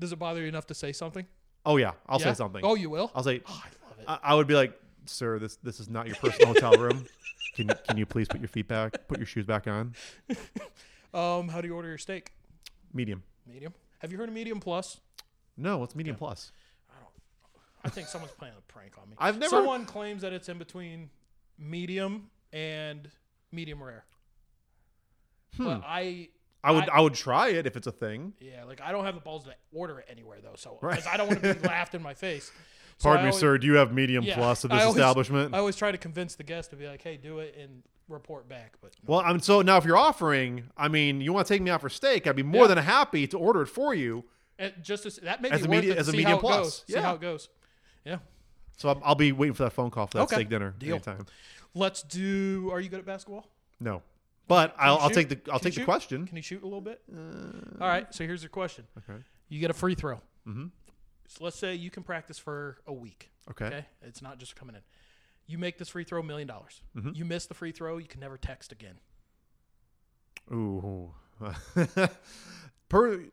[0.00, 1.24] Does it bother you enough to say something?
[1.64, 2.32] Oh yeah, I'll Yeah?
[2.32, 2.62] say something.
[2.64, 3.12] Oh, you will.
[3.14, 3.40] I'll say.
[3.46, 4.04] Oh, I love it.
[4.08, 4.72] I, I would be like,
[5.10, 7.06] sir, this this is not your personal hotel room.
[7.54, 9.94] Can can you please put your feet back, put your shoes back on?
[11.14, 12.32] Um, how do you order your steak?
[12.92, 13.22] Medium.
[13.46, 13.72] Medium.
[14.00, 15.00] Have you heard of medium plus?
[15.56, 16.52] No, it's medium plus.
[17.82, 19.16] I think someone's playing a prank on me.
[19.18, 21.08] I've never- Someone claims that it's in between
[21.58, 23.08] medium and
[23.52, 24.04] medium rare.
[25.56, 26.28] But I,
[26.62, 28.34] I would I- I, would try it if it's a thing.
[28.38, 30.56] yeah, like I don't have the balls to order it anywhere though.
[30.56, 30.96] So Right.
[30.98, 32.52] 'cause I don't want to be laughed in my face.
[32.98, 33.58] So Pardon I me, always- sir.
[33.58, 35.54] Do you have medium yeah, plus at I this always- establishment?
[35.54, 38.48] I always try to convince the guest to be like, "Hey, do it and report
[38.48, 39.14] back." But no.
[39.14, 41.70] well, I mean, so now if you're offering, I mean, you want to take me
[41.70, 42.74] out for steak, I'd be more Yeah.
[42.74, 44.24] than happy to order it for you.
[44.58, 46.32] And just to, that may As be a worth media- it as a see medium
[46.32, 46.58] how it plus.
[46.58, 46.84] goes.
[46.88, 47.02] See Yeah.
[47.02, 47.48] how it goes.
[48.04, 48.18] Yeah.
[48.76, 50.34] So I'll, I'll be waiting for that phone call for that Okay.
[50.36, 50.96] steak dinner Deal.
[50.96, 51.26] anytime.
[51.74, 52.68] Let's do.
[52.72, 53.46] Are you good at basketball?
[53.78, 54.02] No,
[54.48, 56.26] but I'll, I'll take the I'll Can take the question.
[56.26, 57.00] Can you shoot a little bit?
[57.80, 58.12] All right.
[58.12, 58.86] So here's your question.
[59.08, 59.22] Okay.
[59.48, 60.16] You get a free throw.
[60.48, 60.66] Mm-hmm.
[61.28, 63.30] So let's say you can practice for a week.
[63.50, 63.66] Okay.
[63.66, 63.86] Okay.
[64.02, 64.82] It's not just coming in.
[65.46, 66.82] You make this free throw, million dollars.
[66.96, 67.14] Mhm.
[67.14, 68.98] You miss the free throw, you can never text again.
[70.52, 71.12] Ooh.
[72.88, 73.24] per,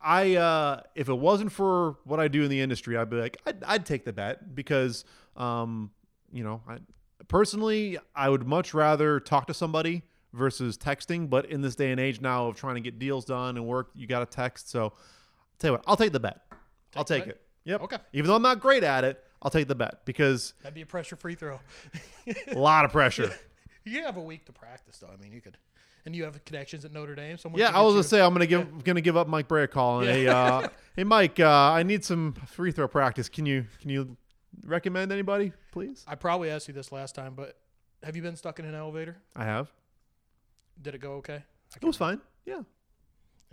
[0.00, 3.38] I uh, if it wasn't for what I do in the industry, I'd be like,
[3.46, 5.04] I'd, I'd take the bet because,
[5.36, 5.90] um,
[6.32, 6.78] you know, I
[7.28, 11.28] personally I would much rather talk to somebody versus texting.
[11.28, 13.90] But in this day and age now of trying to get deals done and work,
[13.94, 14.70] you got to text.
[14.70, 14.92] So,
[15.58, 16.42] tell you what, I'll take the bet.
[16.96, 17.34] I'll take bet?
[17.34, 17.40] it.
[17.64, 17.82] Yep.
[17.82, 17.96] Okay.
[18.12, 20.86] Even though I'm not great at it, I'll take the bet because That'd be a
[20.86, 21.60] pressure free throw.
[22.50, 23.32] a lot of pressure.
[23.84, 25.10] you have a week to practice, though.
[25.12, 25.58] I mean, you could,
[26.04, 27.36] and you have connections at Notre Dame.
[27.36, 29.68] Someone Yeah, I was gonna say I'm gonna give gonna give up Mike Brey a
[29.68, 30.14] call and Yeah.
[30.14, 33.28] hey, uh, hey Mike, uh, I need some free throw practice.
[33.28, 34.16] Can you can you
[34.64, 36.04] recommend anybody, please?
[36.08, 37.58] I probably asked you this last time, but
[38.02, 39.16] have you been stuck in an elevator?
[39.36, 39.70] I have.
[40.80, 41.42] Did it go okay?
[41.76, 42.20] It was fine.
[42.46, 42.62] Yeah.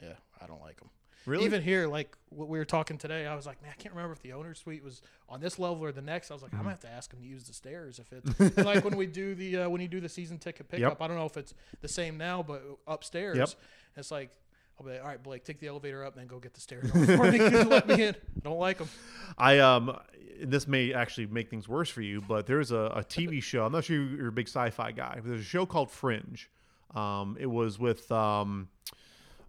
[0.02, 0.90] Yeah, I don't like them.
[1.26, 1.46] Really?
[1.46, 4.14] Even here, like what we were talking today, I was like, man, I can't remember
[4.14, 6.30] if the owner's suite was on this level or the next.
[6.32, 6.64] I was like, I'm Mm-hmm.
[6.66, 9.34] gonna have to ask him to use the stairs if it's like when we do
[9.36, 11.02] the uh, when you do the season ticket pickup.
[11.02, 13.50] I don't know if it's the same now, but upstairs, Yep.
[13.98, 14.30] it's like.
[14.78, 16.60] I'll be like, all right, Blake, take the elevator up and then go get the
[16.60, 16.94] stairs.
[16.94, 18.14] Let me in.
[18.14, 18.90] I don't like them.
[19.38, 19.98] I um
[20.44, 23.66] this may actually make things worse for you, but there's a, a TV show.
[23.66, 25.14] I'm not sure you're a big sci-fi guy.
[25.22, 26.50] But there's a show called Fringe.
[26.94, 28.68] Um, it was with um,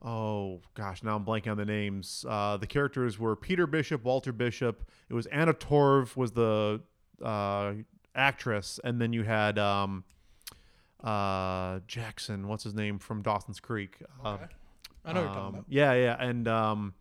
[0.07, 2.25] oh gosh, now I'm blanking on the names.
[2.29, 4.89] Uh, the characters were Peter Bishop, Walter Bishop.
[5.11, 6.81] It was Anna Torv was the
[7.23, 7.73] uh,
[8.15, 10.05] actress, and then you had um,
[11.03, 12.47] uh, Jackson.
[12.49, 13.99] What's his name from Dawson's Creek?
[14.25, 14.47] Uh, Okay.
[15.05, 15.65] I know what you're talking um, about.
[15.69, 16.95] Yeah, yeah, and um,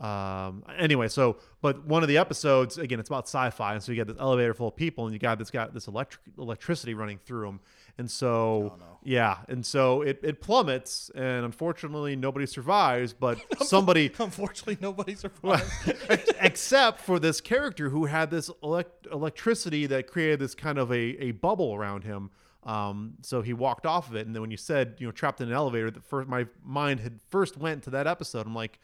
[0.00, 3.98] um, anyway, so but one of the episodes again, it's about sci-fi, and so you
[3.98, 7.18] got this elevator full of people, and you got this got this electric electricity running
[7.18, 7.60] through them,
[7.98, 8.98] and so Oh, no.
[9.02, 15.70] yeah, and so it, it plummets, and unfortunately nobody survives, but somebody Unfortunately, nobody survived.
[16.40, 20.96] except for this character who had this elect- electricity that created this kind of a,
[21.22, 22.30] a bubble around him.
[22.64, 25.40] Um, so he walked off of it, and then when you said you know trapped
[25.40, 28.46] in an elevator, the first my mind had first went to that episode.
[28.46, 28.78] I'm like,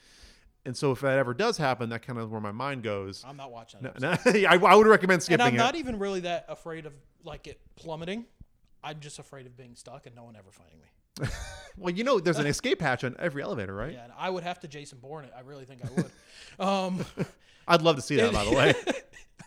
[0.64, 3.22] and so if that ever does happen, that kind of where my mind goes.
[3.26, 5.40] I'm not watching No, no, I, I would recommend skipping.
[5.40, 5.58] and I'm it.
[5.58, 6.94] not even really that afraid of
[7.24, 8.24] like it plummeting.
[8.84, 11.28] I'm just afraid of being stuck and no one ever finding me.
[11.78, 13.92] well, you know, there's an escape hatch on every elevator, right?
[13.92, 15.32] Yeah, and I would have to Jason Bourne it.
[15.36, 16.10] I really think I would.
[16.68, 17.04] um,
[17.68, 18.74] I'd love to see that, by the way.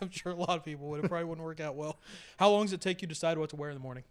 [0.00, 1.04] I'm sure a lot of people would.
[1.04, 1.98] It probably wouldn't work out well.
[2.36, 4.04] How long does it take you to decide what to wear in the morning?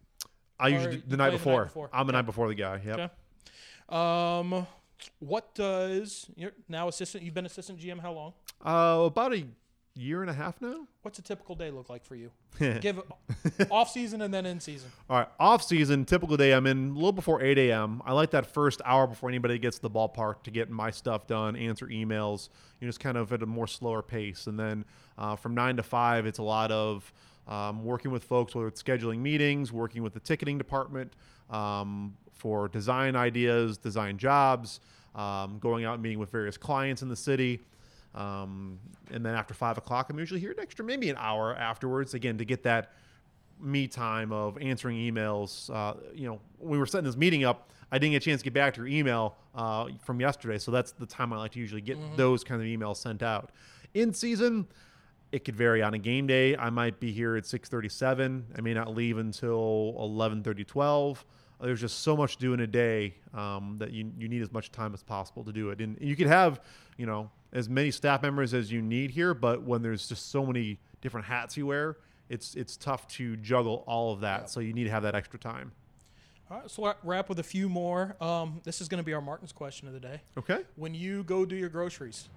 [0.59, 1.65] I Or usually the night the night before.
[1.65, 1.89] before.
[1.93, 2.81] I'm the night before the guy.
[2.85, 2.99] Yep.
[2.99, 3.09] Okay.
[3.89, 4.67] Um,
[5.19, 7.23] what does you're now assistant?
[7.23, 8.33] You've been assistant GM how long?
[8.63, 9.45] Uh, about a
[9.97, 10.87] year and a half now.
[11.01, 12.31] What's a typical day look like for you?
[12.59, 13.01] Give
[13.71, 14.91] off season and then in season.
[15.09, 18.01] All right, off season, typical day, I'm in a little before 8 a.m.
[18.05, 21.27] I like that first hour before anybody gets to the ballpark to get my stuff
[21.27, 24.47] done, answer emails, you know, just kind of at a more slower pace.
[24.47, 24.85] And then
[25.17, 27.11] uh, from 9 to 5, it's a lot of
[27.47, 31.13] um, working with folks, whether it's scheduling meetings, working with the ticketing department
[31.49, 34.79] um, for design ideas, design jobs,
[35.15, 37.61] um, going out and meeting with various clients in the city.
[38.15, 38.79] Um,
[39.11, 42.37] and then after five o'clock, I'm usually here an extra, maybe an hour afterwards, again,
[42.39, 42.91] to get that
[43.59, 45.73] me time of answering emails.
[45.73, 48.41] Uh, you know, when we were setting this meeting up, I didn't get a chance
[48.41, 51.53] to get back to your email uh, from yesterday, so that's the time I like
[51.53, 53.51] to usually get those kind of emails sent out.
[53.93, 54.67] In season,
[55.31, 56.55] it could vary on a game day.
[56.55, 58.43] I might be here at 6:37.
[58.57, 61.25] I may not leave until 11:30, 12.
[61.59, 64.51] There's just so much to do in a day um, that you, you need as
[64.51, 65.81] much time as possible to do it.
[65.81, 66.61] And you could have,
[66.97, 70.45] you know, as many staff members as you need here, but when there's just so
[70.45, 71.97] many different hats you wear,
[72.29, 74.49] it's it's tough to juggle all of that.
[74.49, 75.71] So you need to have that extra time.
[76.49, 78.15] All right, so we'll wrap with a few more.
[78.21, 80.21] Um, this is going to be our Martin's question of the day.
[80.37, 80.61] Okay.
[80.75, 82.29] When you go do your groceries,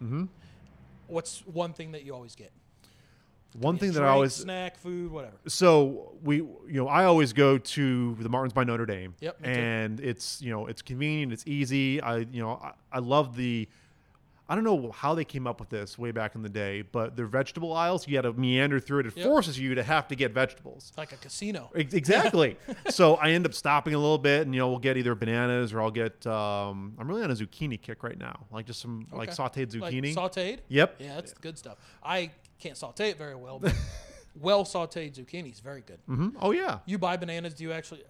[1.07, 2.51] what's one thing that you always get?
[3.59, 5.35] One thing that I always snack, food, whatever.
[5.49, 9.15] so we you know I always go to the Martin's by Notre Dame.
[9.21, 12.01] Yep, and it's you know it's convenient, it's easy.
[12.01, 13.69] I you know I, I love the.
[14.49, 17.15] I don't know how they came up with this way back in the day, but
[17.15, 19.07] their vegetable aisles, you got to meander through it.
[19.07, 19.27] It Yep.
[19.27, 20.93] forces you to have to get vegetables.
[20.99, 21.71] Like a casino.
[21.73, 22.57] Exactly.
[22.89, 25.73] so I end up stopping a little bit, and you know we'll get either bananas
[25.73, 26.27] or I'll get.
[26.27, 29.41] Um, I'm really on a zucchini kick right now, like just some like Okay.
[29.41, 30.15] Like zucchini.
[30.17, 30.59] sauteed?
[30.67, 30.97] Yep.
[30.99, 31.77] Yeah, that's good stuff.
[32.03, 33.75] I can't saute it very well, but
[34.41, 35.99] well sauteed zucchini is very good.
[36.07, 36.79] hmm Oh yeah.
[36.87, 37.55] You buy bananas?
[37.55, 38.03] Do you actually?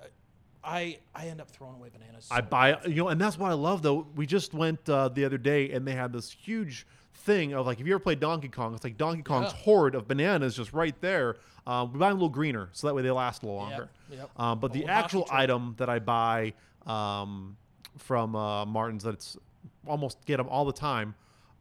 [0.62, 2.28] I I end up throwing away bananas.
[2.30, 4.06] I so buy, you know, and that's what I love though.
[4.14, 7.80] We just went uh, the other day and they had this huge thing of like,
[7.80, 9.62] if you ever played Donkey Kong, it's like Donkey Kong's Yeah.
[9.62, 11.36] horde of bananas just right there.
[11.66, 13.88] Um, we buy them a little greener so that way they last a little longer.
[14.10, 14.30] yep.
[14.38, 16.52] Um, but A the actual item that I buy
[16.86, 17.56] um,
[17.98, 19.36] from uh, Martin's that's
[19.86, 21.14] almost get them all the time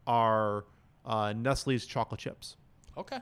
[0.08, 0.66] are
[1.06, 2.56] uh, Nestle's chocolate chips.
[3.00, 3.20] Okay.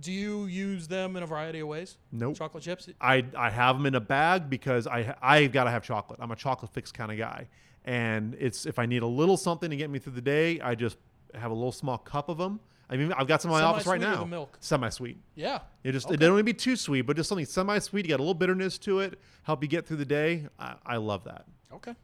[0.00, 1.98] Do you use them in a variety of ways?
[2.10, 2.36] Nope.
[2.38, 2.88] Chocolate chips.
[3.00, 6.18] I, I have them in a bag because I I got to have chocolate.
[6.22, 7.48] I'm a chocolate fix kind of guy,
[7.84, 10.74] and it's if I need a little something to get me through the day, I
[10.74, 10.96] just
[11.34, 12.60] have a little small cup of them.
[12.88, 14.24] I mean, I've got some in my office right now.
[14.24, 14.56] milk?
[14.60, 15.18] Semi-sweet.
[15.34, 15.60] Yeah.
[15.82, 16.14] It just Okay.
[16.14, 18.04] it don't need to be too sweet, but just something semi-sweet.
[18.06, 20.46] You got a little bitterness to it, help you get through the day.
[20.58, 21.44] I, I love that.
[21.72, 21.94] Okay.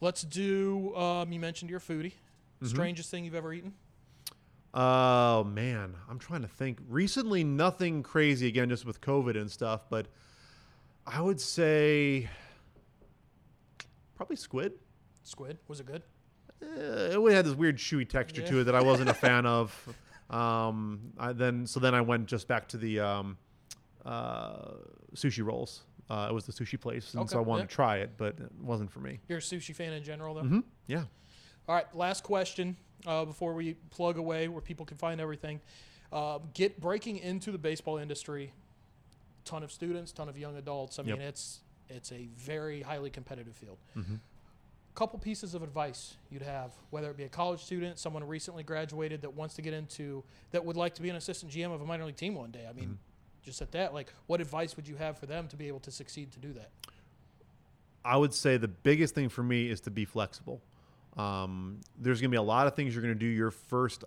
[0.00, 0.94] Let's do.
[0.96, 2.12] Um, you mentioned you're foodie.
[2.12, 2.66] Mm-hmm.
[2.66, 3.74] Strangest thing you've ever eaten?
[4.78, 6.80] Oh man, I'm trying to think.
[6.86, 9.88] Recently, nothing crazy again, just with COVID and stuff.
[9.88, 10.08] But
[11.06, 12.28] I would say
[14.14, 14.74] probably squid.
[15.22, 15.56] Squid.
[15.66, 16.02] Was it good?
[16.62, 19.96] uh, it had this weird chewy texture to it that I wasn't a fan of.
[20.28, 23.38] Um, I then so then I went just back to the um,
[24.04, 24.72] uh,
[25.14, 25.84] sushi rolls.
[26.10, 27.66] Uh, it was the sushi place, and so I wanted yeah.
[27.68, 29.20] to try it, but it wasn't for me.
[29.26, 30.42] You're a sushi fan in general, though.
[30.42, 31.04] hmm Yeah.
[31.66, 31.96] All right.
[31.96, 32.76] Last question
[33.06, 35.60] uh, before we plug away where people can find everything.
[36.12, 38.52] Uh, get breaking into the baseball industry.
[39.44, 40.98] Ton of students, ton of young adults.
[40.98, 43.78] I mean, it's it's a very highly competitive field.
[43.96, 44.18] Mhm.
[44.96, 49.20] Couple pieces of advice you'd have, whether it be a college student, someone recently graduated
[49.22, 51.84] that wants to get into, that would like to be an assistant GM of a
[51.84, 52.66] minor league team one day.
[52.68, 52.94] I mean, Mm-hmm.
[53.42, 55.90] just at that, like, what advice would you have for them to be able to
[55.92, 56.70] succeed to do that?
[58.04, 60.60] I would say the biggest thing for me is to be flexible.
[61.16, 64.04] Um, there's going to be a lot of things you're going to do your first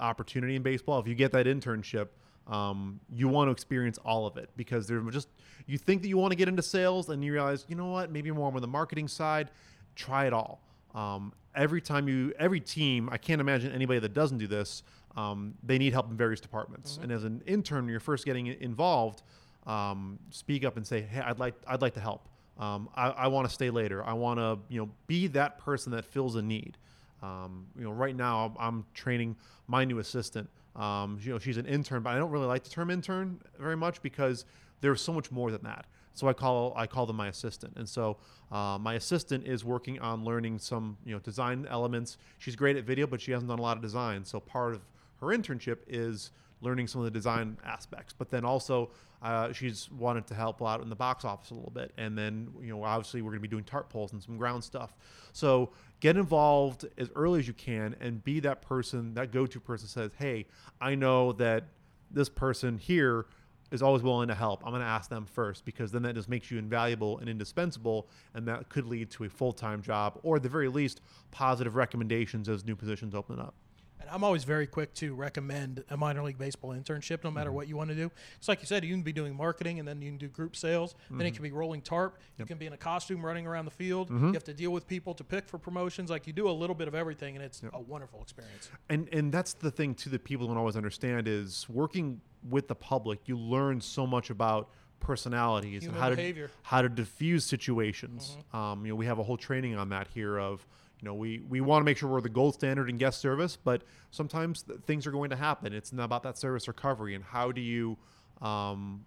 [0.00, 0.98] opportunity in baseball.
[0.98, 2.08] If you get that internship,
[2.46, 5.28] um, you want to experience all of it because they're just
[5.66, 8.10] you think that you want to get into sales and you realize you know what
[8.10, 9.50] maybe more on the marketing side.
[9.94, 10.60] Try it all.
[10.94, 14.82] Um, every time you every team, I can't imagine anybody that doesn't do this.
[15.16, 18.46] Um, they need help in various departments, and as an intern, when you're first getting
[18.46, 19.22] involved.
[19.66, 22.28] Um, speak up and say, "Hey, I'd like I'd like to help."
[22.60, 24.04] Um, I, I want to stay later.
[24.04, 26.76] I want to, you know, be that person that fills a need.
[27.22, 29.36] Um, you know, right now I'm, training
[29.66, 30.48] my new assistant.
[30.76, 33.76] Um, you know, she's an intern, but I don't really like the term intern very
[33.76, 34.44] much because
[34.80, 35.86] there's so much more than that.
[36.12, 38.16] So I call I call them my assistant, and so
[38.50, 42.18] uh, my assistant is working on learning some you know design elements.
[42.38, 44.24] She's great at video, but she hasn't done a lot of design.
[44.24, 44.82] So part of
[45.20, 48.90] her internship is learning some of the design aspects, but then also
[49.22, 51.92] uh, she's wanted to help out in the box office a little bit.
[51.98, 54.64] And then, you know, obviously we're going to be doing tarp poles and some ground
[54.64, 54.94] stuff.
[55.32, 59.60] So get involved as early as you can and be that person, that go to
[59.60, 60.46] person says, hey,
[60.80, 61.64] I know that
[62.10, 63.26] this person here
[63.70, 64.62] is always willing to help.
[64.64, 68.08] I'm going to ask them first because then that just makes you invaluable and indispensable.
[68.34, 71.76] And that could lead to a full time job or at the very least, positive
[71.76, 73.54] recommendations as new positions open up.
[74.00, 77.34] And I'm always very quick to recommend a minor league baseball internship, no Mm-hmm.
[77.34, 78.10] matter what you want to do.
[78.38, 80.56] It's like you said, you can be doing marketing, and then you can do group
[80.56, 80.94] sales.
[81.10, 81.26] Then Mm-hmm.
[81.26, 82.18] it can be rolling tarp.
[82.38, 84.08] You can be in a costume running around the field.
[84.10, 84.28] Mm-hmm.
[84.28, 86.10] You have to deal with people to pick for promotions.
[86.10, 88.70] Like you do a little bit of everything, and it's a wonderful experience.
[88.88, 92.74] and and that's the thing too that people don't always understand is working with the
[92.74, 94.70] public you learn so much about
[95.00, 96.48] personalities Human and how behavior.
[96.48, 100.08] to how to diffuse situations um, you know we have a whole training on that
[100.08, 100.66] here of
[101.00, 103.56] you know we we want to make sure we're the gold standard in guest service
[103.56, 107.24] but sometimes th- things are going to happen it's not about that service recovery and
[107.24, 107.96] how do you
[108.42, 109.04] um,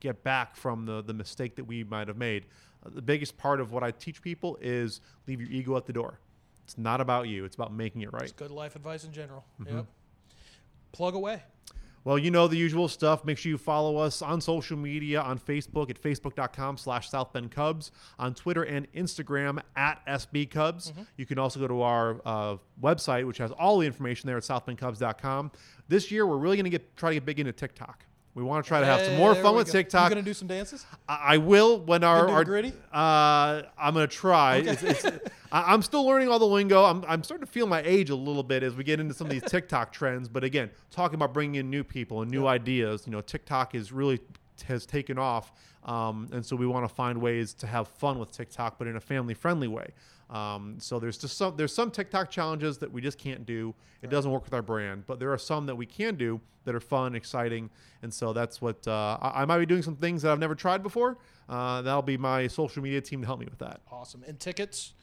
[0.00, 2.46] get back from the the mistake that we might have made.
[2.84, 5.92] Uh, the biggest part of what I teach people is leave your ego at the
[5.92, 6.18] door.
[6.64, 7.44] It's not about you.
[7.44, 8.22] It's about making it right.
[8.22, 9.44] It's good life advice in general.
[9.60, 9.76] Mm-hmm.
[9.76, 9.86] Yep.
[10.92, 11.42] Plug away.
[12.04, 13.24] Well, you know the usual stuff.
[13.24, 17.52] Make sure you follow us on social media on Facebook at facebook.com slash South Bend
[17.52, 20.92] Cubs, on Twitter and Instagram at SB Cubs.
[21.16, 24.42] You can also go to our uh, website, which has all the information there at
[24.42, 25.52] southbendcubs.com.
[25.88, 28.04] This year, we're really going to get try to get big into TikTok.
[28.34, 29.72] We want to try to have some more fun with go.
[29.72, 30.08] TikTok.
[30.08, 30.86] You gonna do some dances?
[31.06, 32.72] I I will when our, our gritty?
[32.90, 34.56] Uh, I'm gonna try.
[34.56, 35.04] It's, it's,
[35.52, 36.84] I, I'm still learning all the lingo.
[36.84, 39.26] I'm, I'm starting to feel my age a little bit as we get into some
[39.26, 40.28] of these TikTok trends.
[40.28, 43.02] But again, talking about bringing in new people and new ideas.
[43.06, 44.18] You know, TikTok is really
[44.66, 45.52] has taken off,
[45.84, 48.96] um, and so we want to find ways to have fun with TikTok, but in
[48.96, 49.88] a family friendly way.
[50.30, 53.74] Um, so there's just some there's some TikTok challenges that we just can't do.
[54.02, 56.74] It doesn't work with our brand, but there are some that we can do that
[56.74, 57.70] are fun, exciting,
[58.02, 60.54] and so that's what uh, I, I might be doing some things that I've never
[60.54, 61.18] tried before.
[61.48, 63.80] Uh, that'll be my social media team to help me with that.
[63.90, 64.24] Awesome.
[64.26, 64.94] And tickets?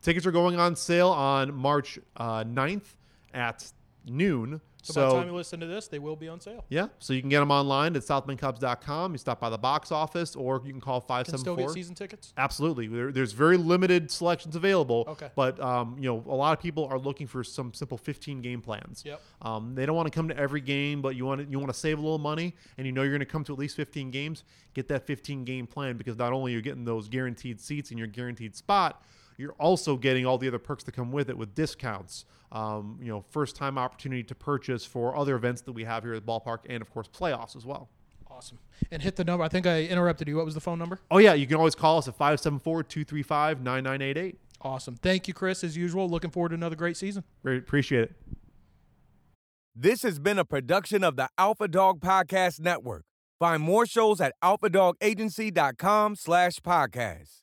[0.00, 2.94] Tickets are going on sale on March uh, 9th
[3.34, 3.70] at
[4.06, 4.60] noon.
[4.82, 6.64] So, So, by the time you listen to this, they will be on sale.
[6.68, 9.12] yeah, so you can get them online at southbendcubs.com.
[9.12, 11.66] You stop by the box office, or you can call Can still 574.
[11.66, 12.32] get season tickets?
[12.36, 15.04] Absolutely, there, there's very limited selections available.
[15.08, 15.30] Okay.
[15.36, 18.60] but um, you know, a lot of people are looking for some simple 15 game
[18.60, 19.02] plans.
[19.06, 19.20] Yep.
[19.42, 21.72] Um, they don't want to come to every game, but you want to, you want
[21.72, 23.76] to save a little money, and you know you're going to come to at least
[23.76, 24.44] 15 games.
[24.74, 28.06] Get that 15 game plan because not only you're getting those guaranteed seats in your
[28.08, 29.04] guaranteed spot,
[29.36, 32.24] you're also getting all the other perks that come with it with discounts.
[32.52, 36.12] Um, you know, first time opportunity to purchase for other events that we have here
[36.14, 37.88] at the ballpark, and of course playoffs as well.
[38.30, 38.58] Awesome.
[38.90, 39.42] And hit the number.
[39.44, 40.36] I think I interrupted you.
[40.36, 41.00] What was the phone number?
[41.10, 44.36] Oh yeah, you can always call us at 574-235-9988.
[44.60, 44.96] Awesome.
[44.96, 46.08] Thank you, Chris, as usual.
[46.08, 47.24] Looking forward to another great season.
[47.42, 48.12] Very appreciate it.
[49.74, 53.04] This has been a production of the Alpha Dog Podcast Network.
[53.40, 57.41] Find more shows at alphadogagency.com slash podcast.